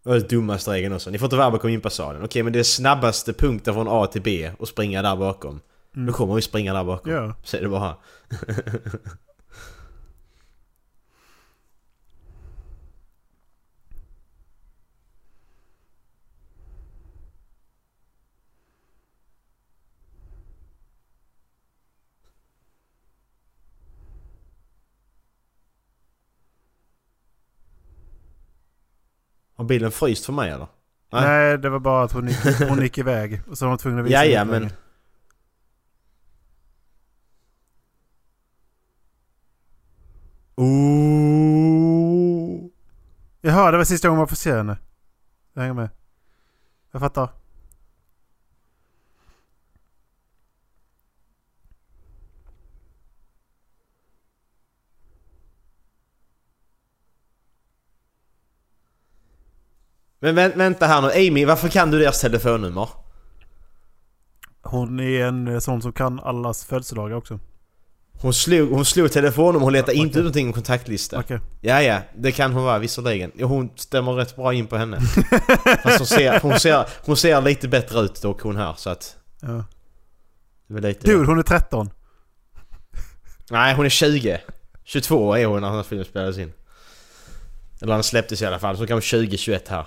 [0.04, 1.10] Det var dummaste regeln också.
[1.10, 2.24] Ni får inte vara bakom gympasalen.
[2.24, 5.60] Okej, men det är snabbaste punkten från A till B och springa där bakom.
[5.92, 7.12] Då kommer vi springa där bakom.
[7.12, 7.34] Ja.
[7.42, 7.96] Så är det bara.
[29.56, 30.66] Har bilen fryst för mig eller?
[31.12, 31.22] Nej.
[31.22, 33.40] Nej, det var bara att hon gick, hon gick iväg.
[33.50, 34.70] Och så var hon tvungen att visa Ja, ja, ut men...
[40.58, 42.18] Ooh.
[43.40, 44.78] Jaha, det var sista gången man får se henne.
[45.52, 45.88] Jag hänger med.
[46.92, 47.28] Jag fattar.
[60.20, 62.88] Men vä- vänta här nu, Amy, varför kan du deras telefonnummer?
[64.62, 67.38] Hon är en sån som kan allas födelsedagar också.
[68.20, 71.18] Hon slog, hon slog telefonnummer, hon letade Ja, inte ut någonting om kontaktlista.
[71.18, 71.40] Okej.
[71.60, 73.32] Ja, ja, det kan hon vara visserligen.
[73.40, 75.00] Hon stämmer rätt bra in på henne.
[75.82, 79.16] Fast hon ser, hon, ser, hon ser lite bättre ut dock hon här, så att...
[79.40, 79.64] Ja.
[81.00, 81.90] Dude, hon är 13.
[83.50, 84.40] Nej, hon är 20.
[84.84, 86.52] 22 är hon när den här filmen spelades in.
[87.80, 89.86] Eller den släpptes i alla fall, så kanske 20-21 här.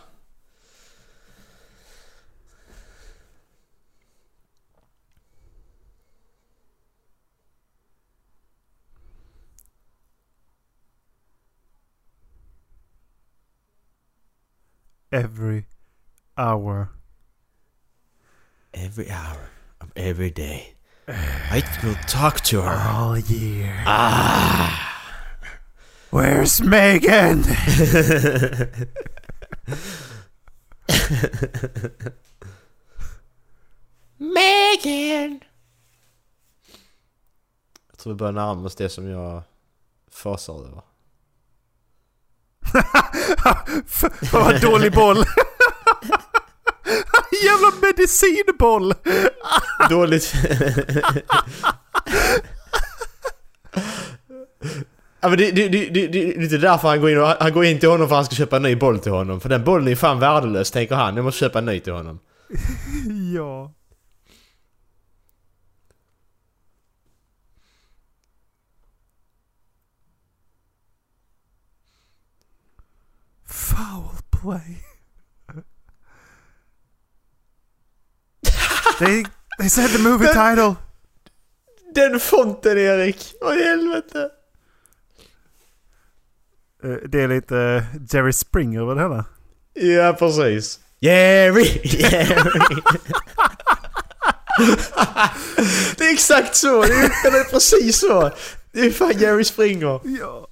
[15.12, 15.66] Every
[16.38, 16.89] hour.
[18.74, 19.49] Every hour
[19.82, 20.76] of every day.
[21.07, 22.78] I will talk to her.
[22.89, 23.84] All year.
[23.86, 24.88] Ah.
[26.12, 27.41] Where's Megan?
[34.18, 35.41] Megan!
[37.89, 39.43] Jag tror vi börjar närma oss det som jag
[40.12, 40.82] fasar över.
[44.32, 45.17] Vad dålig boll.
[47.43, 48.93] Jävla medicinboll.
[49.89, 50.34] Dåligt.
[55.22, 57.53] Ja men det, det, det, det, det är lite därför han går in och, han
[57.53, 59.41] går in till honom för att han ska köpa en ny boll till honom.
[59.41, 61.15] För den bollen är fan värdelös tänker han.
[61.15, 62.19] Jag måste köpa en ny till honom.
[63.36, 63.74] ja.
[73.72, 74.11] Foul
[74.41, 74.78] play.
[78.99, 79.24] they,
[79.59, 80.76] they said the movie title.
[81.95, 83.34] Den fonten Erik!
[83.41, 84.30] Vad i helvete?
[86.84, 89.26] Eh, Det är lite eh, Jerry Springer över det hela.
[89.74, 90.80] Ja precis.
[90.99, 91.82] Jerry!
[91.84, 92.82] Jerry!
[95.97, 96.82] Det är exakt så!
[96.82, 98.32] Det är, det är precis så!
[98.72, 99.99] Det är fan Jerry Springer.
[100.19, 100.47] Ja.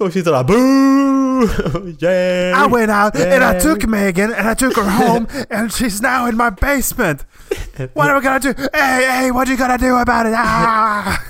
[0.00, 1.46] Folk sitter där boo!
[1.98, 2.52] Jerry!
[2.54, 6.26] I went out and I took Megan and I took her home and she's now
[6.26, 7.26] in my basement.
[7.92, 8.54] What are we gonna do?
[8.72, 10.32] Hey, hey, what are you gonna do about it?
[10.36, 11.18] Ah!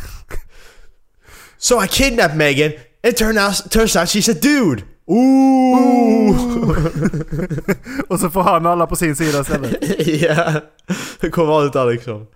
[1.59, 2.73] So I kidnapped Megan
[3.05, 4.85] and turn out, turns out she's a dude!
[5.11, 6.31] Ooh!
[8.09, 9.99] Och så får han alla på sin sida istället.
[10.23, 10.61] Ja,
[11.21, 12.27] det kommer ut där liksom.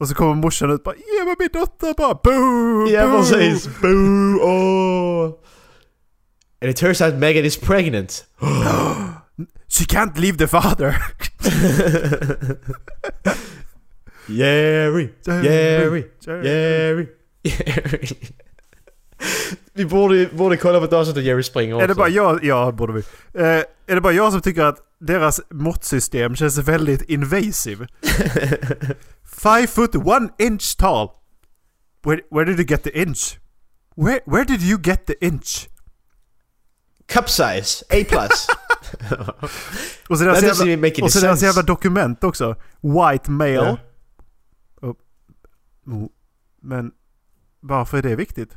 [0.00, 2.88] Och så kommer morsan ut bara ge mig min dotter bara boo!
[2.88, 3.68] Ja boo." precis.
[3.80, 4.38] Boo!
[4.40, 5.34] Oh.
[6.62, 8.26] And it turns out Megan is pregnant.
[9.68, 10.96] She can't leave the father.
[14.26, 15.14] Jerry!
[15.24, 16.04] Jerry!
[16.20, 16.44] Jerry!
[16.44, 17.08] Jerry!
[19.72, 21.84] Vi borde, borde kolla på ett avsnitt av Jerry Springer också.
[21.84, 23.00] Är det bara jag, ja borde vi.
[23.34, 23.46] Eh,
[23.86, 27.86] är det bara jag som tycker att deras måttsystem känns väldigt invasive?
[29.24, 31.08] Five foot one inch tall.
[32.04, 33.38] Where, where did you get the inch?
[33.96, 35.68] Where, where did you get the inch?
[37.06, 38.04] Cup size, A+.
[38.08, 38.46] plus.
[40.08, 42.56] Och så deras, jävla, och så deras jävla dokument också.
[42.80, 43.76] White male.
[44.80, 44.96] Och-
[45.86, 46.06] oh,
[46.62, 46.90] men
[47.60, 48.54] varför är det viktigt?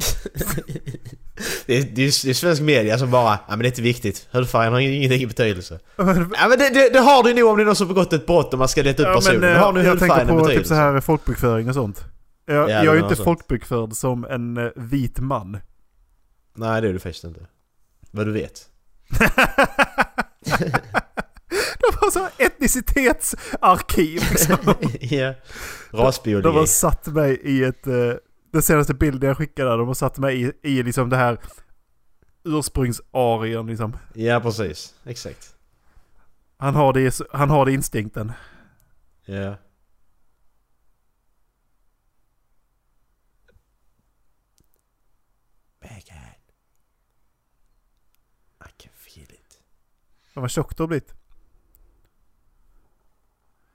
[1.66, 3.82] det, är, det, är, det är svensk media som bara, ja men det är inte
[3.82, 4.28] viktigt.
[4.30, 5.78] Hudfärgen har ingenting betydelse.
[5.96, 6.04] Ja
[6.48, 8.52] men det, det, det har du nog om det är någon som begått ett brott
[8.52, 9.44] och man ska leta upp personen.
[9.44, 10.68] eh, Då har nu jag tänker hudfärgen en på typ betydelse.
[10.68, 12.04] så här folkbokföring och sånt.
[12.46, 13.24] Jag, Ja, jag det är ju inte sånt.
[13.24, 15.58] folkbokförd som en eh, vit man.
[16.56, 17.40] Nej det är du faktiskt inte.
[18.10, 18.66] Vad du vet.
[21.80, 24.22] De har så etnicitetsarkiv.
[24.30, 24.56] Liksom.
[25.00, 25.34] ja.
[25.90, 26.66] De har Rasbiologi.
[26.66, 27.86] satt mig i ett...
[28.52, 31.38] Den senaste bilden jag skickade, de har satt mig i, i liksom det här
[32.44, 33.96] ursprungsarien liksom.
[34.14, 34.94] Ja precis.
[35.04, 35.56] Exakt.
[36.56, 38.32] Han har det, han har det instinkten.
[39.24, 39.56] Ja.
[45.80, 46.16] Megan.
[48.60, 49.60] I can feel it.
[50.24, 51.14] Fan vad tjock du har blivit.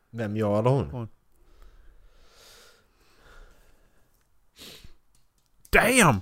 [0.10, 0.90] Vem, jag eller hon?
[0.90, 1.10] Hon.
[5.76, 6.20] Damn!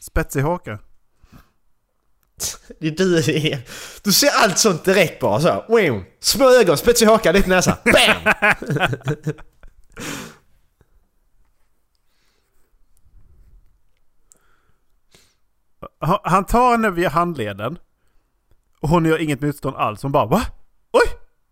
[0.00, 0.78] Spetsig haka.
[2.80, 3.62] Det är du, det är-
[4.02, 5.64] du ser allt sånt direkt bara så.
[5.68, 6.04] Wow.
[6.20, 7.78] Små ögon, spetsig haka, lite näsa.
[7.84, 8.34] Bam!
[16.00, 17.78] Ha- Han tar henne via handleden.
[18.80, 20.02] Och hon gör inget motstånd alls.
[20.02, 20.42] Hon bara va?
[20.92, 21.02] Oj!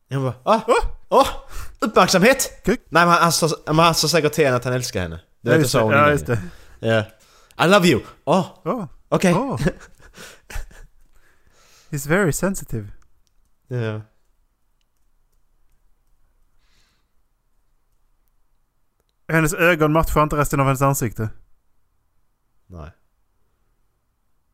[0.08, 0.60] Jag bara, ah,
[1.08, 1.26] åh,
[1.80, 2.62] uppmärksamhet!
[2.64, 2.80] Kuk.
[2.88, 3.32] Nej men han
[3.66, 5.20] men han sa säkert till henne att han älskar henne.
[5.40, 6.38] Det är inte så hon Ja, just det.
[6.80, 7.02] Ja.
[7.58, 8.00] I love you!
[8.24, 9.34] Åh, Oh, okej.
[9.34, 9.60] oh.
[11.90, 12.88] He's very sensitive.
[13.68, 14.00] Ja.
[19.28, 21.28] Hennes ögon matchar inte resten av hennes ansikte.
[22.66, 22.90] Nej.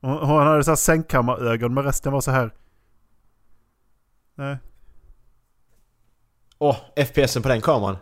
[0.00, 2.54] Hon, hon hade så här sängkammarögon men resten var så här.
[4.34, 4.56] Nej.
[6.58, 7.96] Åh, FPSen på den kameran.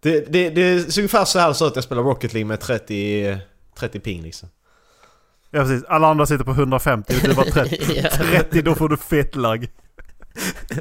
[0.00, 3.38] Det, det, det ser ungefär så här så att jag spelar Rocket League med 30,
[3.74, 4.48] 30 ping liksom.
[5.50, 5.84] Ja precis.
[5.84, 8.02] Alla andra sitter på 150 och du var 30.
[8.10, 9.70] 30 då får du fet lagg.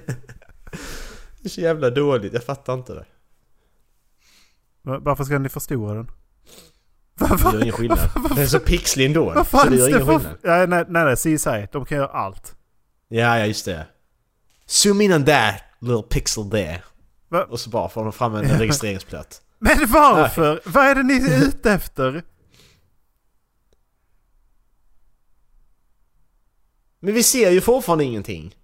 [1.42, 3.06] Det är så jävla dåligt, jag fattar inte det.
[4.82, 6.12] Va- Varför ska ni förstora den?
[7.20, 8.00] Det gör ingen skillnad.
[8.30, 9.34] Den är så pixlig ändå.
[9.34, 10.38] Vad Så det gör ingen skillnad.
[10.42, 11.68] Ja, nej, nej, nej, CSI.
[11.72, 12.56] De kan göra allt.
[13.08, 13.86] Ja, ja just det.
[14.66, 16.82] Zoom in on that little pixel there.
[17.30, 17.44] Va?
[17.50, 19.42] Och så bara får de fram en registreringsplåt.
[19.60, 20.62] Men varför?
[20.66, 22.24] Vad är det ni är ute efter?
[27.04, 28.56] Men vi ser ju fortfarande ingenting.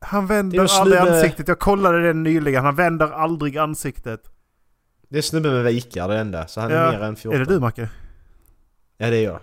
[0.00, 1.48] Han är vänder aldrig snubbe- ansiktet.
[1.48, 2.64] Jag kollade det nyligen.
[2.64, 4.20] Han vänder aldrig ansiktet.
[5.08, 7.40] Det är snubben med vikar det enda, så han är Ja, mer än 14.
[7.40, 7.88] Är det du Macke?
[8.96, 9.40] Ja det är jag.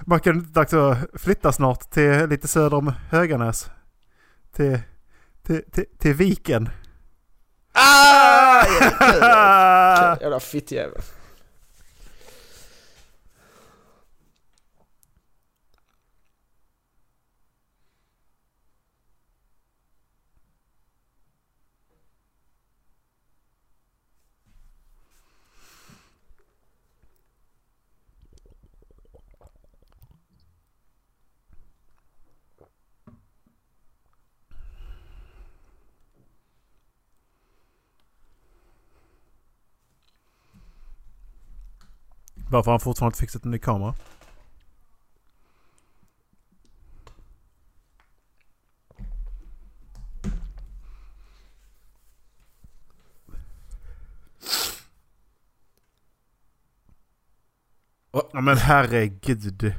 [0.06, 3.70] Macke, är det inte dags att flytta snart till lite söder om Höganäs?
[4.52, 4.78] Till,
[5.42, 6.68] till, till, till Viken.
[7.72, 8.64] Ah!
[10.20, 11.00] Jävla fittjävel.
[42.52, 43.94] Varför har han fortfarande inte fixat en ny kamera?
[58.10, 58.30] Oh.
[58.32, 59.74] mijn men herregud.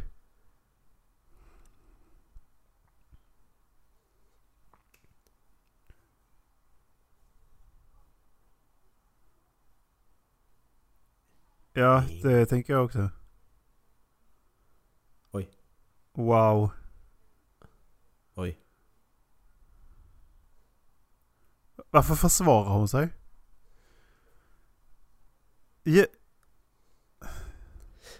[11.83, 13.09] Ja, det tänker jag också.
[15.31, 15.49] Oj.
[16.13, 16.69] Wow.
[18.35, 18.57] Oj.
[21.89, 23.09] Varför försvarar hon sig?
[25.83, 26.05] Ja,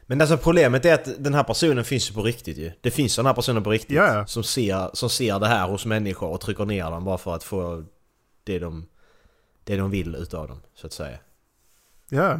[0.05, 2.72] Men alltså problemet är att den här personen finns ju på riktigt ju.
[2.82, 3.95] Det finns sådana här personer på riktigt.
[3.95, 4.28] Ja.
[4.28, 7.43] Som, ser, som ser det här hos människor och trycker ner dem bara för att
[7.43, 7.84] få
[8.43, 8.86] det de,
[9.64, 11.20] det de vill utav dem, så att säga.
[12.09, 12.39] ja.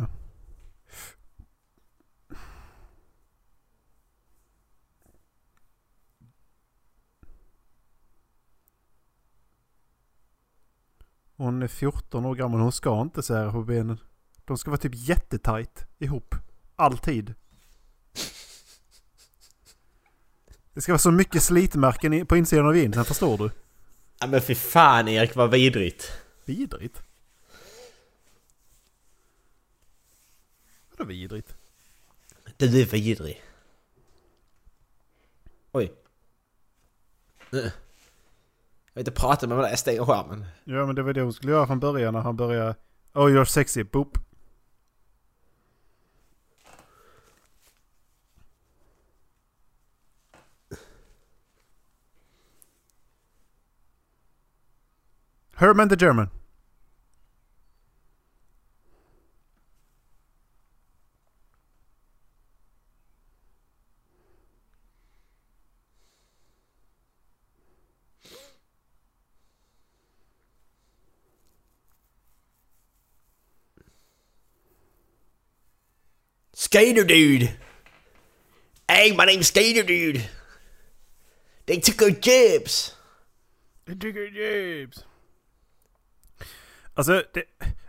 [11.38, 12.60] Hon är 14 år gammal.
[12.60, 14.00] Hon ska inte sära på benen.
[14.46, 16.36] De ska vara typ jättetajt ihop.
[16.76, 17.34] Alltid.
[20.74, 23.52] Det ska vara så mycket slitmärken på insidan av jeansen, förstår du?
[24.20, 26.12] Ja men fy fan Erik, vad vidrigt.
[26.46, 27.04] Vidrigt.
[30.90, 31.56] Vadå vidrigt?
[32.58, 33.44] Du är vidrig.
[35.72, 35.94] Oj.
[38.94, 40.46] Jag vill inte prata med mig där, jag stänger skärmen.
[40.64, 42.76] Ja men det var det hon skulle göra från början när han började...
[43.14, 44.18] Oh you're sexy, boop.
[55.56, 56.30] Herman the German.
[76.74, 77.50] Skater dude!
[78.88, 80.28] Hey, my name's Skater dude!
[81.68, 82.96] They took our jibs!
[86.94, 87.44] Alltså, det,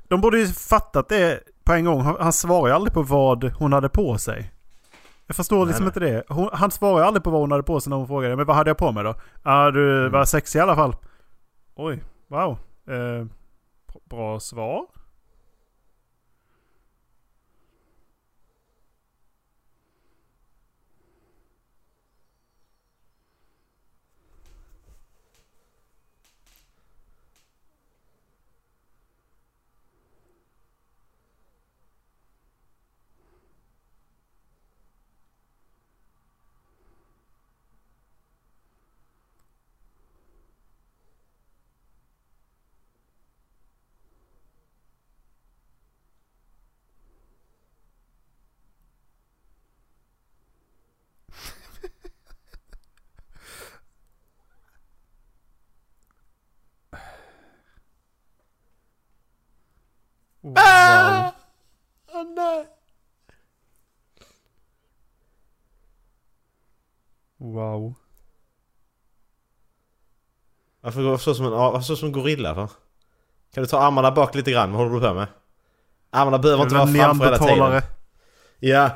[0.09, 2.01] de borde ju fattat det på en gång.
[2.01, 4.53] Han, han svarar ju aldrig på vad hon hade på sig.
[5.27, 5.89] Jag förstår liksom nej.
[5.89, 6.25] inte det.
[6.29, 8.37] Hon, han svarar ju aldrig på vad hon hade på sig när hon frågade.
[8.37, 9.15] Men vad hade jag på mig då?
[9.43, 10.97] Ja, du var sexig i alla fall.
[11.75, 12.59] Oj, wow.
[12.89, 13.27] Eh,
[14.05, 14.87] bra svar.
[60.45, 61.33] Wow.
[62.13, 62.69] Oh, nej.
[67.39, 67.95] Wow.
[70.85, 72.71] Varför går så som en, varför så som en gorilla för?
[73.55, 74.73] Kan du ta armarna bak lite grann?
[74.73, 75.27] Vad håller du på med?
[76.11, 77.83] Armarna behöver inte vara framför hela tiden.
[78.61, 78.91] Ja.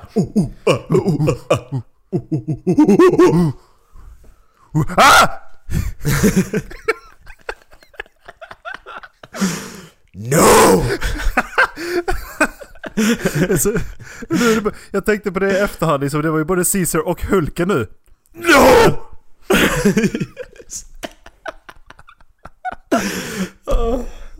[10.12, 10.82] No!
[13.58, 13.72] Så,
[14.28, 17.68] nu jag tänkte på det i efterhand, liksom, det var ju både Caesar och Hulken
[17.68, 17.86] nu.
[18.32, 18.98] No!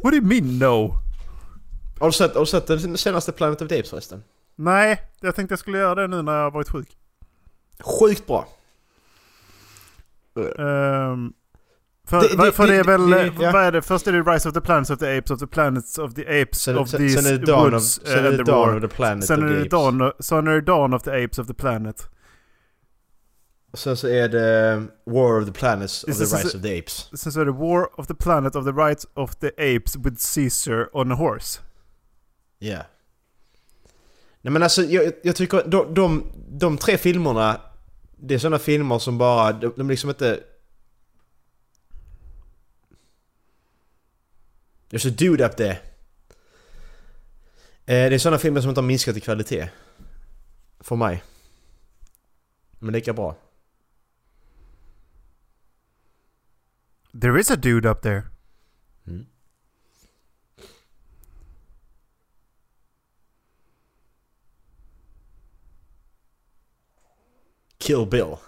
[0.02, 0.94] What do you mean no?
[2.00, 4.22] Har du sett, har du sett den senaste Planet of the Apes förresten?
[4.56, 6.88] Nej, jag tänkte jag skulle göra det nu när jag har varit sjuk.
[7.80, 8.48] Sjukt bra.
[10.58, 11.32] Ehm,
[12.08, 13.52] för, Det- det- för det, är det- väl, det- ja.
[13.52, 13.82] vad är det?
[13.82, 16.42] Först är det Rise of the Planets of the Apes of the Planets of the
[16.42, 18.42] Apes Sen, of sen, these sen är det Dawn of, woods sen är det the
[18.42, 19.70] Dawn of the Planet Sen of är the Apes.
[19.70, 22.08] Dawn, sen är det Dawn of the Apes of the Planet.
[23.78, 27.10] Sen så är det War of the Planets of the is- Rise of the Apes.
[27.20, 30.16] Sen så är det War of the Planet of the Rights of the Apes with
[30.34, 31.60] Caesar on a horse.
[32.58, 32.82] Ja.
[34.42, 37.60] Nej men alltså jag, jag tycker de, de, de tre filmerna
[38.16, 40.40] Det är sådana filmer som bara, de, de liksom inte...
[44.90, 45.78] There's a dude up there.
[47.86, 49.68] Eh, det är sådana filmer som inte har minskat i kvalitet.
[50.80, 51.22] För mig.
[52.78, 53.36] Men lika bra.
[57.20, 58.30] There is a dude up there.
[59.08, 59.26] Mm.
[67.78, 68.38] Kill Bill.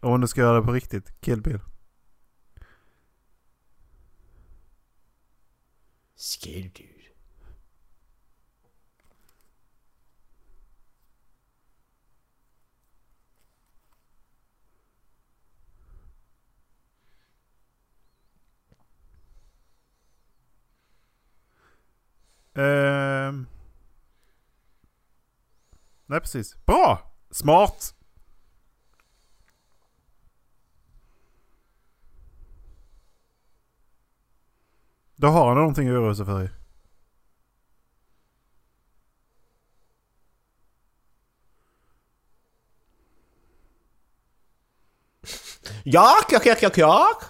[0.00, 1.20] Om du ska göra det på riktigt.
[1.20, 1.60] Kill Bill.
[6.16, 6.96] Scared dude.
[22.56, 23.46] Ehm.
[26.06, 26.56] Nej precis.
[26.66, 27.12] Bra!
[27.30, 27.95] Smart!
[35.16, 36.50] Då har han någonting att oroa sig för.
[45.84, 47.22] Jak, jak, jak, jak, jak!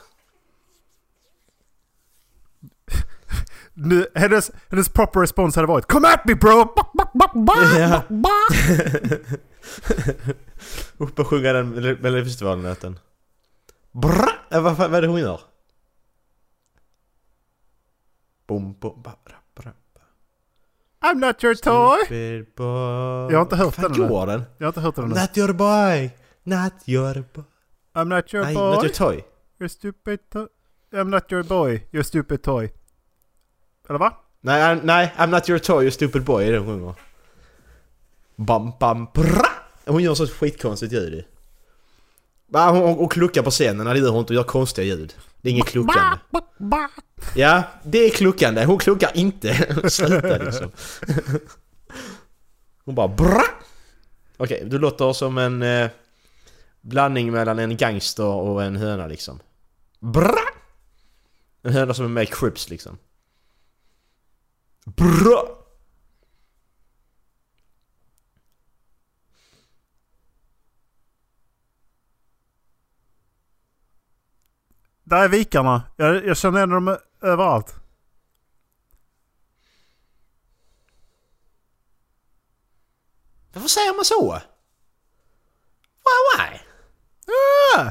[3.75, 6.65] Nu, hennes, hennes proper response hade varit Come at me bro!
[6.65, 8.03] Bak, bak, bak, bak, Ja.
[10.99, 12.99] Upp och sjunga den Mel- Melodifestivalen-låten.
[14.51, 15.41] Äh, vad, vad är det hon gör?
[18.47, 19.73] Bom, bom, ba, bra, bra.
[21.01, 22.05] I'm not your toy!
[22.05, 23.33] Stupid boy.
[23.33, 24.43] Jag har inte hört den går den?
[24.59, 25.21] Jag har inte hört den ännu.
[25.21, 26.11] Not your boy!
[26.43, 27.45] Not your boy.
[27.95, 28.75] I'm not your Nej, boy.
[28.75, 29.25] not your toy.
[29.59, 30.47] You're stupid toy.
[30.93, 31.83] I'm not your boy.
[31.91, 32.73] You're stupid toy.
[33.89, 34.13] Eller va?
[34.41, 36.95] Nej, I'm, nej, I'm not your toy, you stupid boy är det hon sjunger.
[38.37, 39.47] Bam, bam, bra!
[39.87, 41.19] Hon gör så skitkonstigt ljud ju.
[41.19, 41.27] Va,
[42.53, 45.15] Hon, hon, hon kluckar på scenen, det gör hon inte, och gör konstiga ljud.
[45.41, 46.19] Det är inget kluckande.
[47.35, 48.65] Ja, det är kluckande.
[48.65, 49.55] Hon kluckar inte.
[49.91, 50.71] Sluta liksom.
[52.85, 53.45] Hon bara bra!
[54.37, 55.91] Okej, du låter som en eh,
[56.81, 59.41] blandning mellan en gangster och en höna liksom.
[60.01, 60.39] Bra!
[61.63, 62.99] En höna som är med i Crips liksom.
[64.85, 65.66] Bra!
[75.07, 75.83] Där är vikarna.
[75.97, 77.75] Jag, jag känner igen dem överallt.
[83.53, 84.33] Varför säger man så?
[86.05, 86.59] Why, why?
[87.77, 87.91] Ah!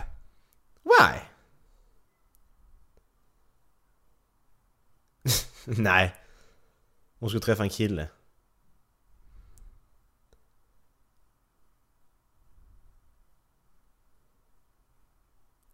[0.84, 1.20] Why?
[5.84, 6.16] Nej.
[7.20, 8.08] Hon skulle träffa en kille.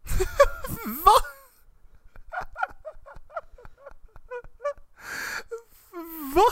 [1.05, 1.30] Va?
[6.35, 6.45] Va?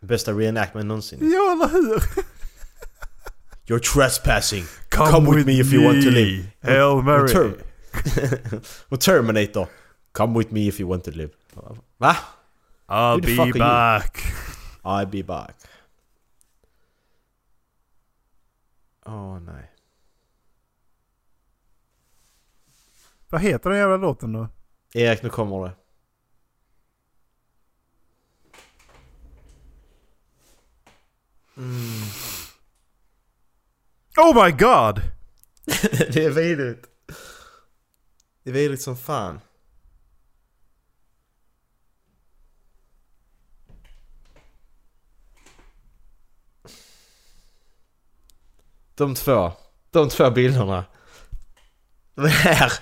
[0.00, 1.18] Bästa reenactment någonsin.
[1.32, 2.02] Ja, eller hur?
[3.66, 4.64] You're trespassing.
[4.88, 6.46] Come, with, me if you want to live.
[6.62, 7.28] Hail Och Mary.
[7.28, 7.64] Ter-
[8.88, 9.68] och Terminator.
[10.12, 11.30] Come with me if you want to live.
[11.96, 12.16] Va?
[12.88, 14.18] I'll be back.
[14.82, 15.56] I'll be back.
[19.06, 19.70] Åh nej.
[23.28, 24.48] Vad heter den jävla låten då?
[24.94, 25.72] Erik, nu kommer det.
[31.56, 32.02] Mm.
[34.16, 35.02] Oh my god!
[36.12, 36.86] det är vidrigt.
[38.42, 39.40] Det är vidrigt som fan.
[48.94, 49.52] De två.
[49.90, 50.84] De två bilderna.
[52.14, 52.72] De här.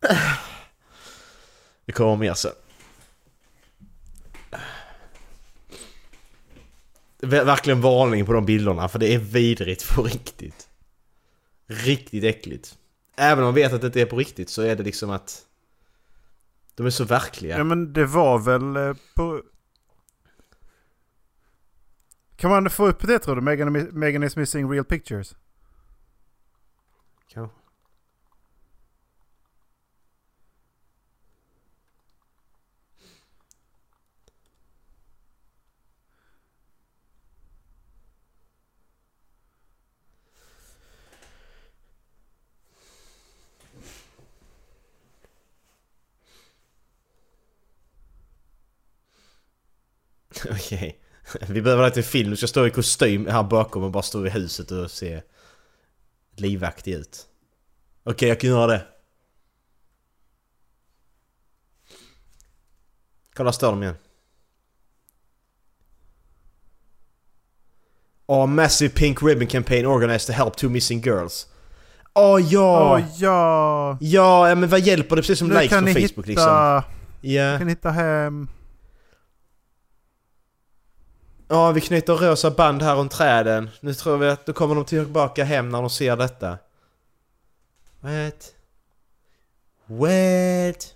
[1.84, 2.52] Det kommer mer sen.
[7.22, 10.68] Verkligen varning på de bilderna för det är vidrigt på riktigt.
[11.66, 12.78] Riktigt äckligt.
[13.16, 15.44] Även om man vet att det inte är på riktigt så är det liksom att...
[16.74, 17.58] De är så verkliga.
[17.58, 19.42] Ja men det var väl eh, på...
[22.36, 23.42] Kan man få upp det tror du?
[23.42, 25.36] Megan, Megan is missing real pictures?
[27.28, 27.56] Kanske.
[50.50, 50.98] Okej.
[51.48, 52.30] Vi behöver till film.
[52.30, 55.22] Du ska stå i kostym här bakom och bara stå i huset och se
[56.36, 57.26] livaktig ut.
[58.04, 58.86] Okej, jag kan göra det.
[63.34, 63.94] Kolla, står de igen.
[68.26, 71.46] A massive pink ribbon campaign organized to help two missing girls.
[72.14, 72.94] Åh ja!
[72.94, 73.98] Åh ja!
[74.00, 75.22] Ja, ja, men vad hjälper det?
[75.22, 76.76] Precis som Nu likes kan på Facebook hitta...
[76.76, 76.92] liksom.
[77.20, 77.58] Ja.
[77.58, 78.48] Kan ni hitta hem
[81.48, 83.70] ja, vi knyter rosa band här runt träden.
[83.80, 86.58] Nu tror vi att då kommer de tillbaka hem när de ser detta.
[88.00, 88.54] What?
[89.86, 90.94] What?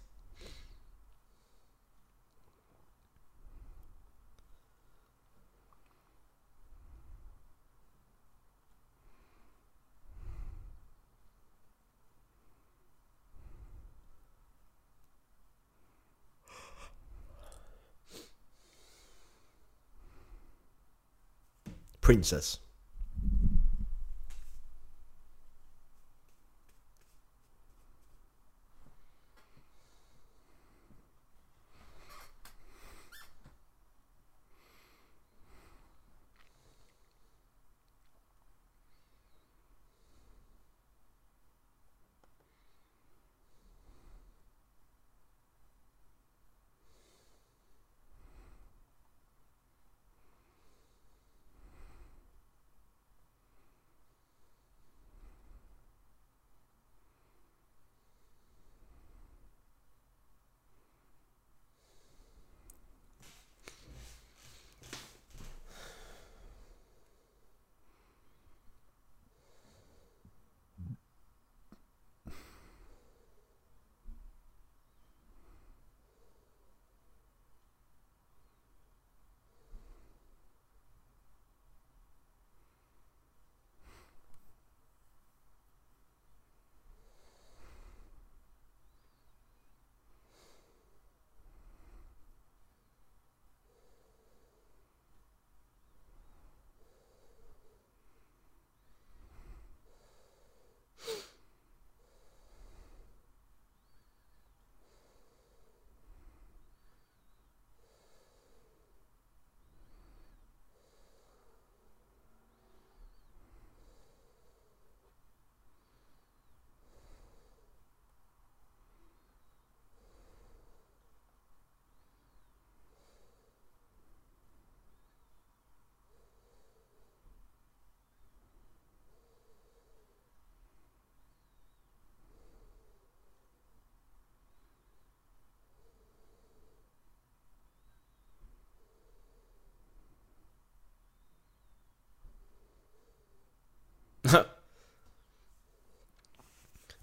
[22.02, 22.58] Princess.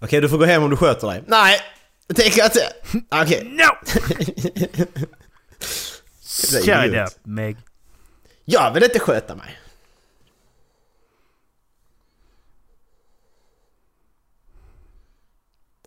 [0.02, 1.22] Okej, du får gå hem om du sköter dig.
[1.26, 1.60] Nej!
[2.06, 2.72] Det tänker jag inte.
[3.10, 3.44] Okej.
[3.44, 3.70] No!
[6.22, 7.56] Shut up Meg.
[8.44, 9.60] Jag vill inte sköta mig.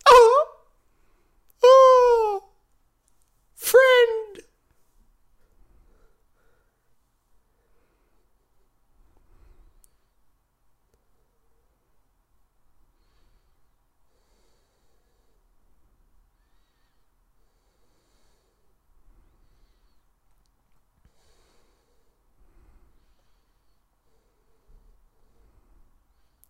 [0.06, 0.44] Oh!
[1.62, 2.44] Oh!
[3.56, 4.44] Friend!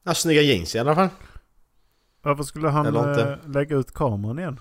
[0.04, 1.10] Ja, snygga jeans i alla fall.
[2.22, 4.60] Varför skulle han eh, lägga ut kameran igen?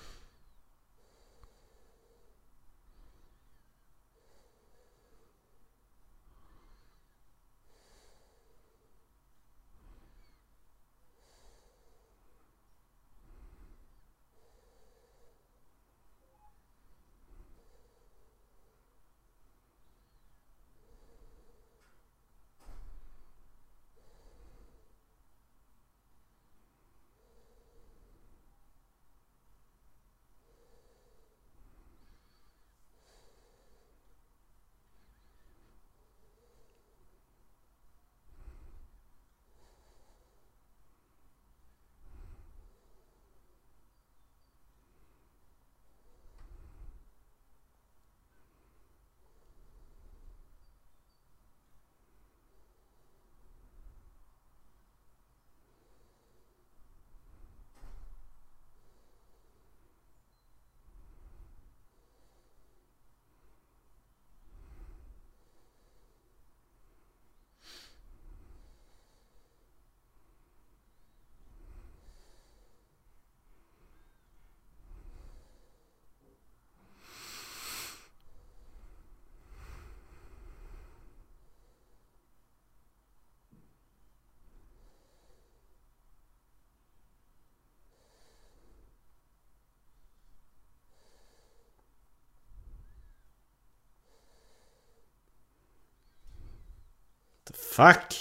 [97.53, 98.13] Fuck?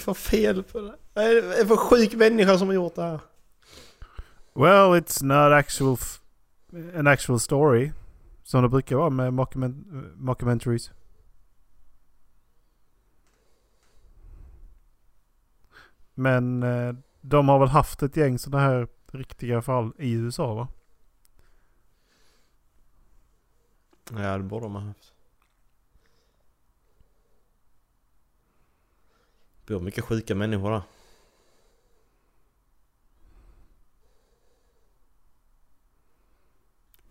[0.00, 0.96] Det för fel på det?
[1.14, 3.20] Vad är det för sjuk människa som har gjort det här?
[4.54, 6.20] Well, it's not actual f-
[6.96, 7.92] an actual story.
[8.42, 10.90] Som det brukar vara med mockument mockumentaries.
[16.14, 20.68] Men eh, de har väl haft ett gäng sådana här riktiga fall i USA va?
[24.10, 25.09] Ja, det borde de ha haft.
[29.70, 30.82] Bor mycket sjuka människor där.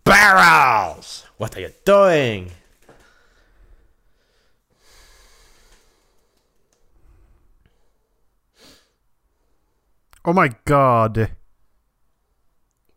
[0.04, 1.26] Barrels!
[1.36, 2.52] What are you doing?
[10.22, 11.26] Oh my god!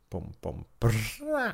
[0.09, 1.53] Bom, bom, brrra.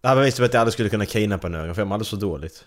[0.00, 2.66] Det här att jag aldrig skulle kunna kidnappa någon för jag mådde alldeles för dåligt.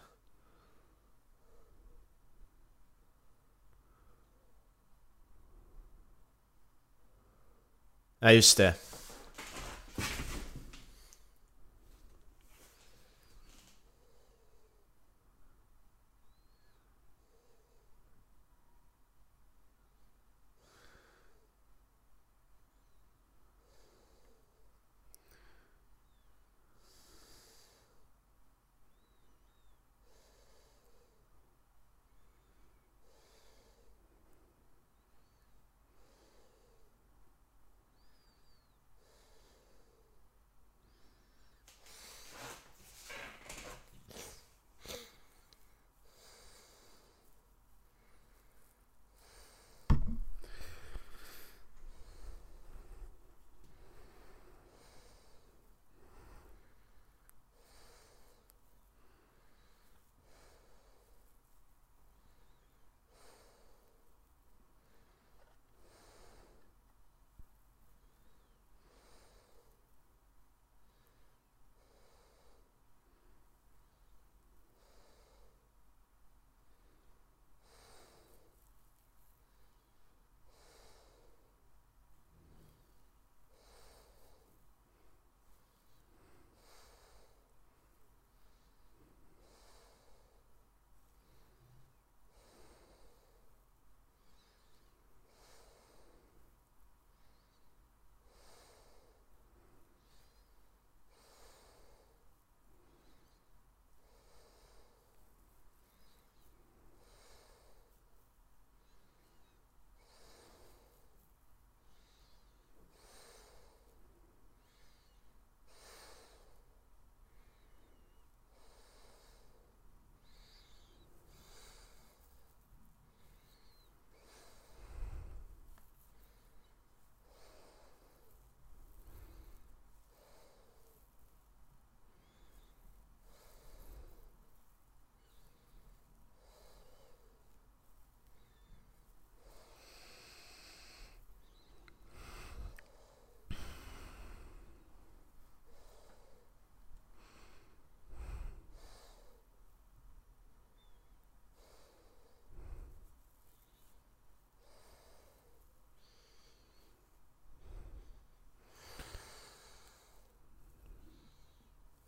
[8.19, 8.73] Ja just det.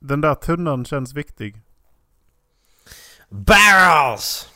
[0.07, 1.61] Den där tunnan känns viktig.
[3.29, 4.49] Barrels!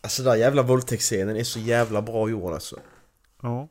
[0.00, 2.80] Alltså den där jävla våldtäktsscenen är så jävla bra gjord alltså.
[3.42, 3.68] Ja.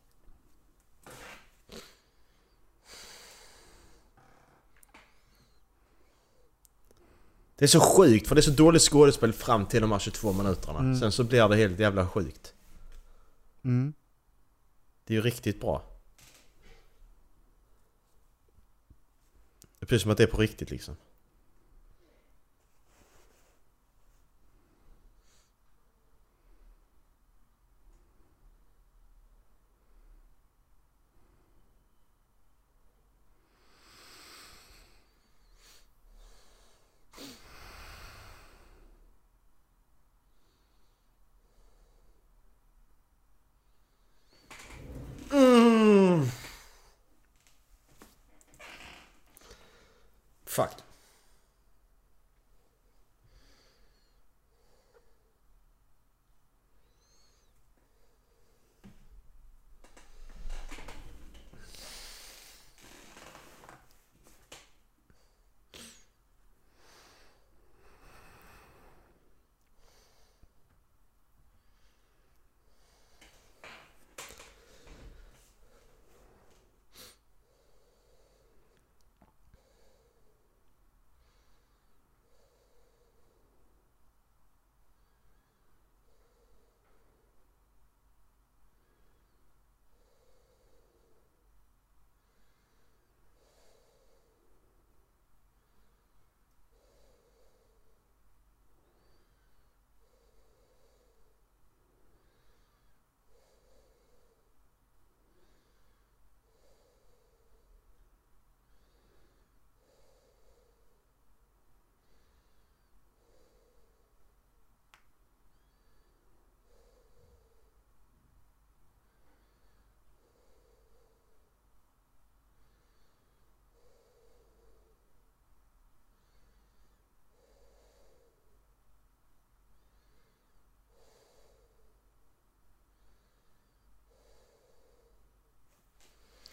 [7.55, 10.33] Det är så sjukt för det är så dåligt skådespel fram till de här 22
[10.33, 10.99] minuterna.
[10.99, 12.53] Sen så blir det helt jävla sjukt.
[13.63, 13.93] Mm.
[15.09, 15.83] Det är ju riktigt bra.
[19.79, 20.95] Det är precis som att det är på riktigt liksom.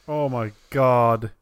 [0.08, 1.32] Oh my god.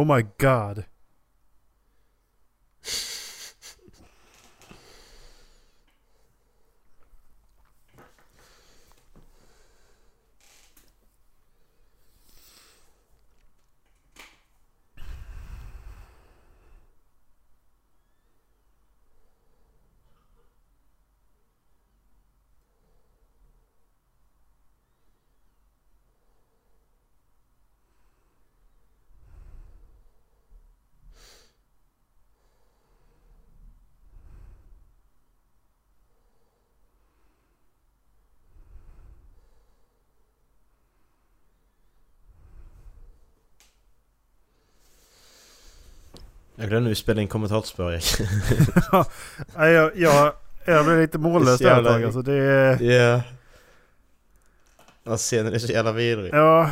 [0.00, 0.86] Oh my god.
[46.70, 48.04] Jag glömde vi spelade in kommentatorspår Erik.
[49.54, 50.32] Jag, jag,
[50.64, 52.04] jag blev lite mållös Det är där ett tag.
[52.04, 52.82] Alltså det är...
[52.82, 53.22] Ja.
[55.02, 56.34] Ja, scenen är så jävla vidrig.
[56.34, 56.70] Ja.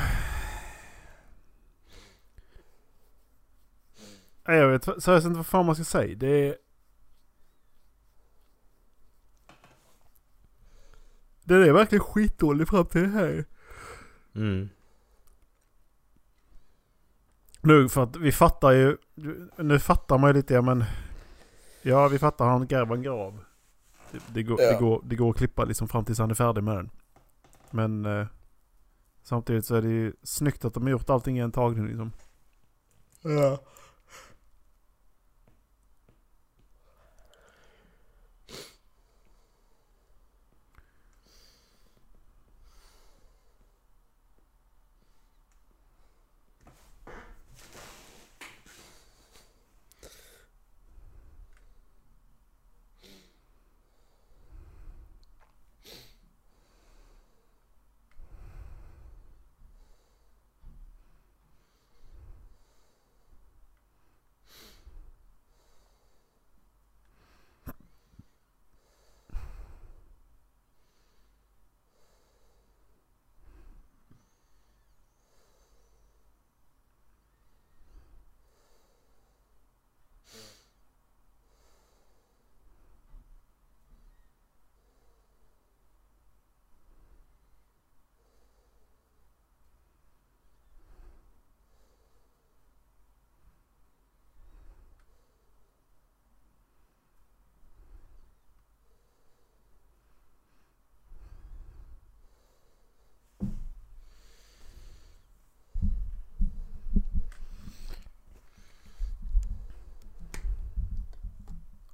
[4.45, 6.16] Jag vet seriöst inte vad fan man ska säga.
[6.16, 6.57] Det är...
[11.43, 13.45] Den är verkligen skitdålig fram till det här.
[14.35, 14.69] Mm.
[17.60, 18.97] Nu för att vi fattar ju.
[19.56, 20.85] Nu fattar man ju lite ja, men.
[21.82, 23.44] Ja vi fattar han gräver en grav.
[24.12, 24.78] Det, det, går, det, Ja.
[24.78, 26.90] går, det går att klippa liksom fram tills han är färdig med den.
[27.70, 28.06] Men.
[28.06, 28.26] Eh,
[29.22, 32.12] samtidigt så är det ju snyggt att de har gjort allting i en tagning liksom.
[33.22, 33.59] Ja.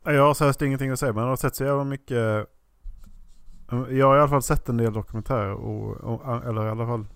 [0.05, 2.47] Jag har seriöst ingenting att säga men jag har sett så jävla mycket.
[3.91, 7.07] Jag har i alla fall sett en del dokumentärer och, och eller i alla fall.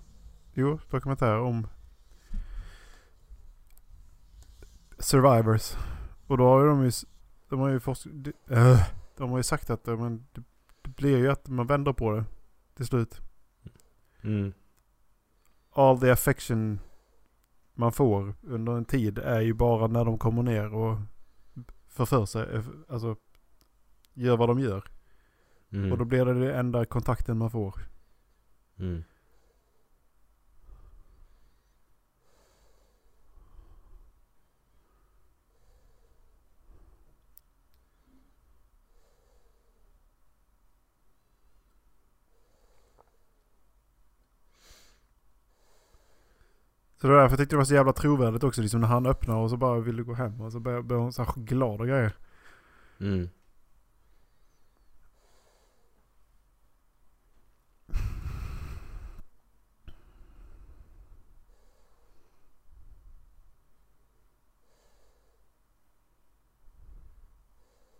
[0.53, 1.67] Jo, dokumentärer om
[4.99, 5.77] survivors.
[6.27, 6.91] Och då har ju de ju,
[7.49, 8.81] de har ju forsk, de, äh,
[9.17, 10.43] de har ju sagt att men det,
[10.81, 12.25] det blir ju att man vänder på det
[12.75, 13.21] till slut.
[14.21, 14.53] Mm.
[15.71, 16.79] All the affection
[17.73, 20.97] man får under en tid är ju bara när de kommer ner och
[21.89, 22.55] förför sig.
[22.55, 23.15] eh, Alltså
[24.13, 24.83] gör vad de gör.
[25.71, 25.91] Mm.
[25.91, 27.75] Och då blir det den enda kontakten man får.
[28.79, 29.03] Mm.
[47.01, 48.61] Så det var därför jag tyckte det var så jävla trovärdigt också.
[48.61, 50.41] Liksom när han öppnar och så bara vill du gå hem.
[50.41, 52.11] Och så börjar hon så här glad och grejer.
[52.99, 53.29] Mm.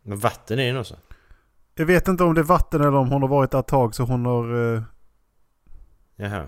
[0.01, 0.95] Men vatten är ju också.
[1.76, 3.95] Jag vet inte om det är vatten eller om hon har varit där ett tag
[3.95, 4.76] så hon har...
[4.76, 4.84] eh,
[6.15, 6.47] Jaha.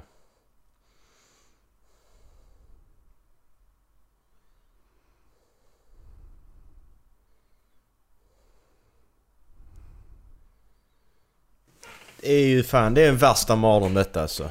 [12.21, 14.49] Det är ju fan, det är en värsta mardröm detta alltså.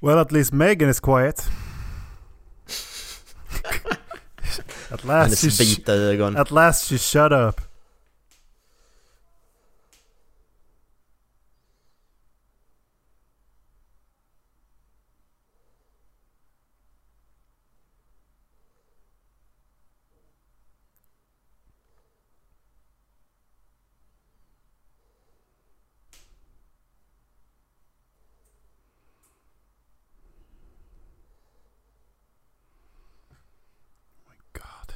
[0.00, 1.48] Well, at least Megan is quiet.
[4.90, 6.36] at last she, vita ögon.
[6.36, 7.60] at last she shut up.
[34.58, 34.94] God.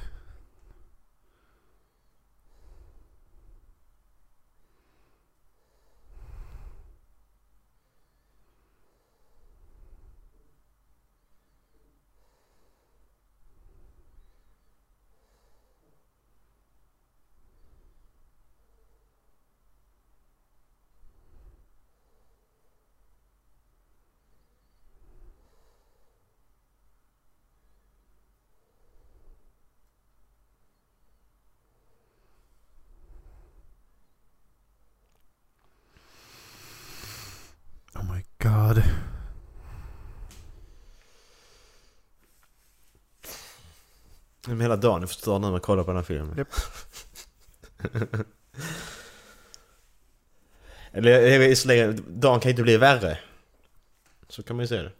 [37.95, 38.83] Oh my god.
[44.47, 46.37] Men hela dagen är förstörd nu med att kolla på den här filmen.
[46.37, 46.47] Japp.
[50.91, 53.19] Eller jag vill säga, dagen kan inte bli värre.
[54.29, 54.91] Så kan man ju säga det.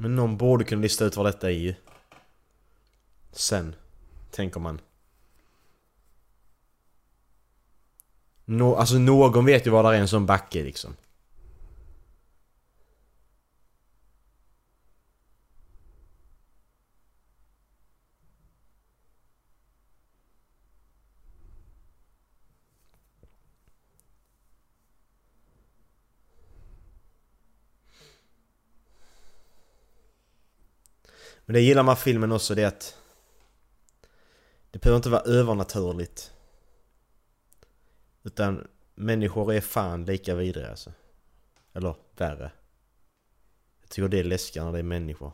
[0.00, 1.74] Men någon borde kunna lista ut vad detta är ju.
[3.32, 3.74] Sen,
[4.30, 4.80] tänker man.
[8.44, 10.96] Nå, alltså någon vet ju vad det är en sån backe liksom.
[31.50, 32.98] Men det gillar man filmen också det är att
[34.70, 36.32] Det behöver inte vara övernaturligt.
[38.22, 40.92] Utan människor är fan lika vidriga alltså.
[41.72, 42.52] Eller värre.
[43.80, 45.32] Jag tycker det är läskigare när det är människor.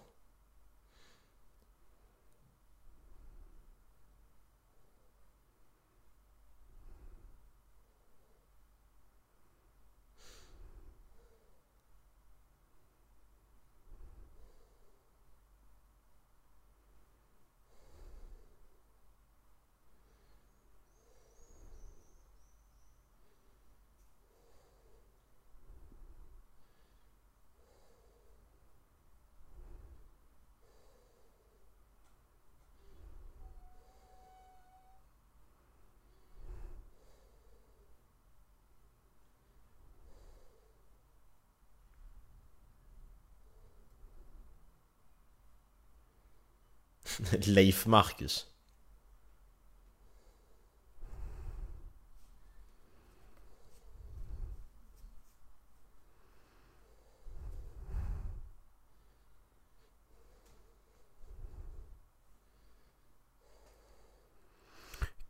[47.56, 48.46] Leif Marcus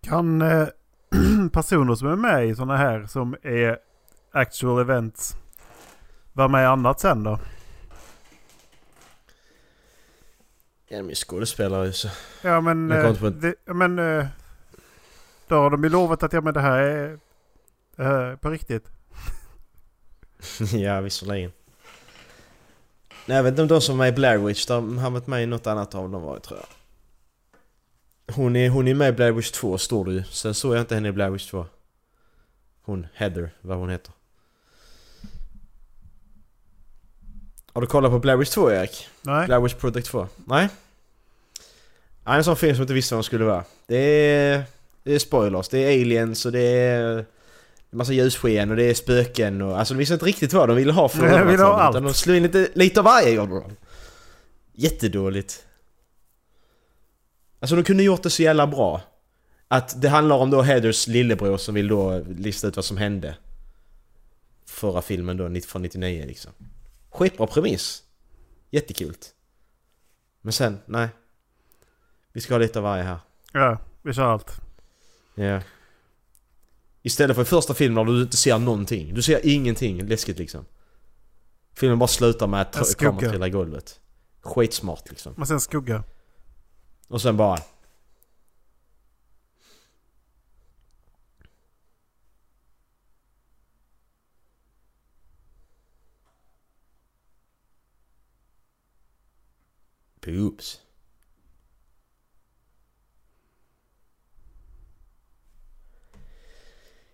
[0.00, 0.68] Kan eh,
[1.52, 3.78] personer som är med i sådana här som är
[4.32, 5.36] actual events
[6.32, 7.38] vara med i annat sen då?
[10.88, 12.08] Ja de är skådespelare så
[12.42, 12.92] Ja men...
[12.92, 14.26] Eh, på det, ja, men eh,
[15.48, 17.18] då har de ju lovat att ja men det här är
[17.96, 18.88] det här är på riktigt.
[20.72, 21.52] Ja visserligen.
[23.26, 25.26] Nej jag vet inte om de som är med i Blair Witch, de har varit
[25.26, 28.34] med i något annat av dem var det tror jag.
[28.34, 30.80] Hon är, hon är med i Blair Witch 2 står det ju, sen såg jag
[30.80, 31.66] inte henne i Blair Witch 2
[32.82, 34.12] Hon, Heather, vad hon heter
[37.76, 39.08] Har du kollat på Blair Witch 2 Erik?
[39.22, 39.46] Nej.
[39.46, 40.28] Blair Witch Project 2?
[40.44, 40.68] Nej?
[42.24, 43.64] Ja, en sån film som inte visste vad den skulle vara.
[43.86, 44.62] Det är,
[45.02, 47.24] det är spoilers, det är aliens och det är
[47.90, 49.78] massa ljussken och det är spöken och...
[49.78, 51.96] Alltså de visste inte riktigt vad de ville ha för Nej, de ville ha allt.
[51.96, 53.76] utan De slog in lite, lite av varje gjorde de.
[54.72, 55.64] Jättedåligt.
[57.60, 59.00] Alltså de kunde gjort det så jävla bra.
[59.68, 63.36] Att det handlar om då Heathers lillebror som vill då lista ut vad som hände.
[64.66, 66.52] Förra filmen då, 90 från 99 liksom.
[67.16, 68.02] Skitbra premiss.
[68.70, 69.14] Jättekul.
[70.40, 71.09] Men sen, nej.
[72.32, 73.18] Vi ska ha lite av varje här.
[73.52, 74.60] Ja, vi kör allt.
[75.34, 75.60] Ja.
[77.02, 79.14] Istället för i första filmen där du inte ser någonting.
[79.14, 80.64] Du ser ingenting läskigt liksom.
[81.74, 84.01] Filmen bara slutar med att kameran trillar i golvet.
[84.40, 85.34] Skitsmart liksom.
[85.36, 86.05] Men sen skugga.
[87.09, 87.59] Och sen bara...
[100.26, 100.80] Boobs.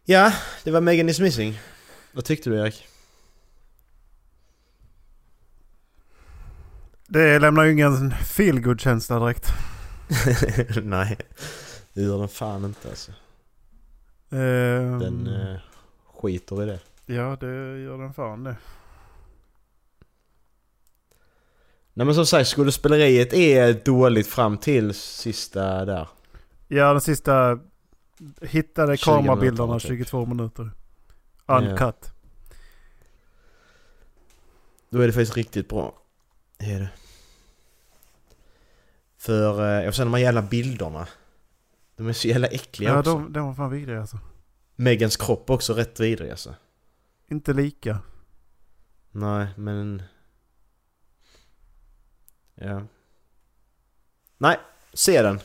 [0.04, 0.32] Ja,
[0.64, 1.58] det var Megan is missing.
[2.12, 2.88] Vad tyckte du Erik?
[7.06, 9.46] Det lämnar ju ingen feelgood känsla direkt.
[10.82, 11.16] Nej,
[11.92, 13.12] det gör den fan inte alltså.
[14.30, 15.60] Ehm, Den eh,
[16.14, 16.80] skiter i det.
[17.14, 17.46] Ja, det
[17.78, 18.56] gör den fan det.
[21.94, 26.08] Nej men som sagt, skådespeleriet är dåligt fram till sista där.
[26.68, 27.58] Ja, den sista
[28.42, 29.88] hittade 20 minuter, kamerabilderna typ.
[29.88, 30.70] 22 minuter.
[31.46, 31.58] Ja.
[31.60, 32.10] Uncut.
[34.90, 35.94] Då är det faktiskt riktigt bra.
[36.58, 36.90] Det är det.
[39.18, 41.06] För, eh, och sen de här jävla bilderna.
[41.96, 43.12] De är så jävla äckliga Ja, också.
[43.12, 44.18] de, de var fan vidriga alltså.
[44.76, 46.54] Megans kropp också rätt vidrig alltså.
[47.28, 47.98] Inte lika.
[49.10, 50.02] Nej, men...
[52.64, 52.82] Ja.
[54.38, 54.56] Nej,
[54.94, 55.40] se den.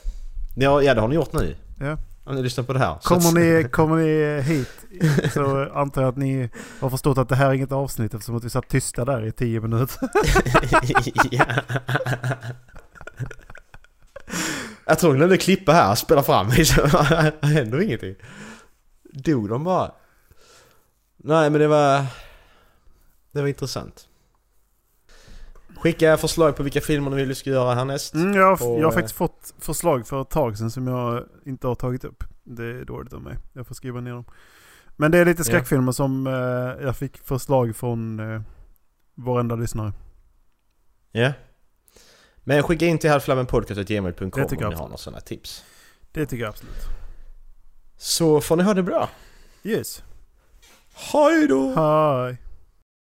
[0.55, 1.55] Ja, ja det har ni gjort nu.
[1.79, 1.97] Ja.
[2.23, 2.97] Om ni lyssnar på det här.
[3.03, 4.69] Kommer att- ni, kommer ni hit
[5.33, 6.49] så antar jag att ni
[6.79, 9.31] har förstått att det här är inget avsnitt eftersom att vi satt tysta där i
[9.31, 9.97] 10 minuter.
[11.31, 11.45] ja.
[14.85, 18.15] Jag tror de glömde klippa här och spela fram det händer ingenting.
[19.13, 19.91] Dog de bara?
[21.17, 22.05] Nej men det var...
[23.31, 24.06] Det var intressant.
[25.79, 28.13] Skicka förslag på vilka filmer ni vill vi ska göra härnäst.
[28.13, 30.87] Mm, jag, har, Och, jag har eh, faktiskt fått förslag för ett tag sedan som
[30.87, 32.23] jag inte har tagit upp.
[32.43, 33.37] Det är dåligt av mig.
[33.53, 34.25] Jag får skriva ner dem.
[34.95, 38.41] Men det är lite skräckfilmer som eh, jag fick förslag från eh,
[39.15, 39.93] varenda lyssnare.
[41.11, 41.31] Ja.
[42.43, 45.63] Men skicka in till halvflammenpodcast.gmail.com Det om ni har några sådana tips.
[46.11, 46.85] Det tycker jag absolut.
[47.97, 49.09] Så får ni ha det bra.
[49.63, 50.03] Yes.
[50.93, 51.73] Hej då!
[51.75, 52.37] Hej.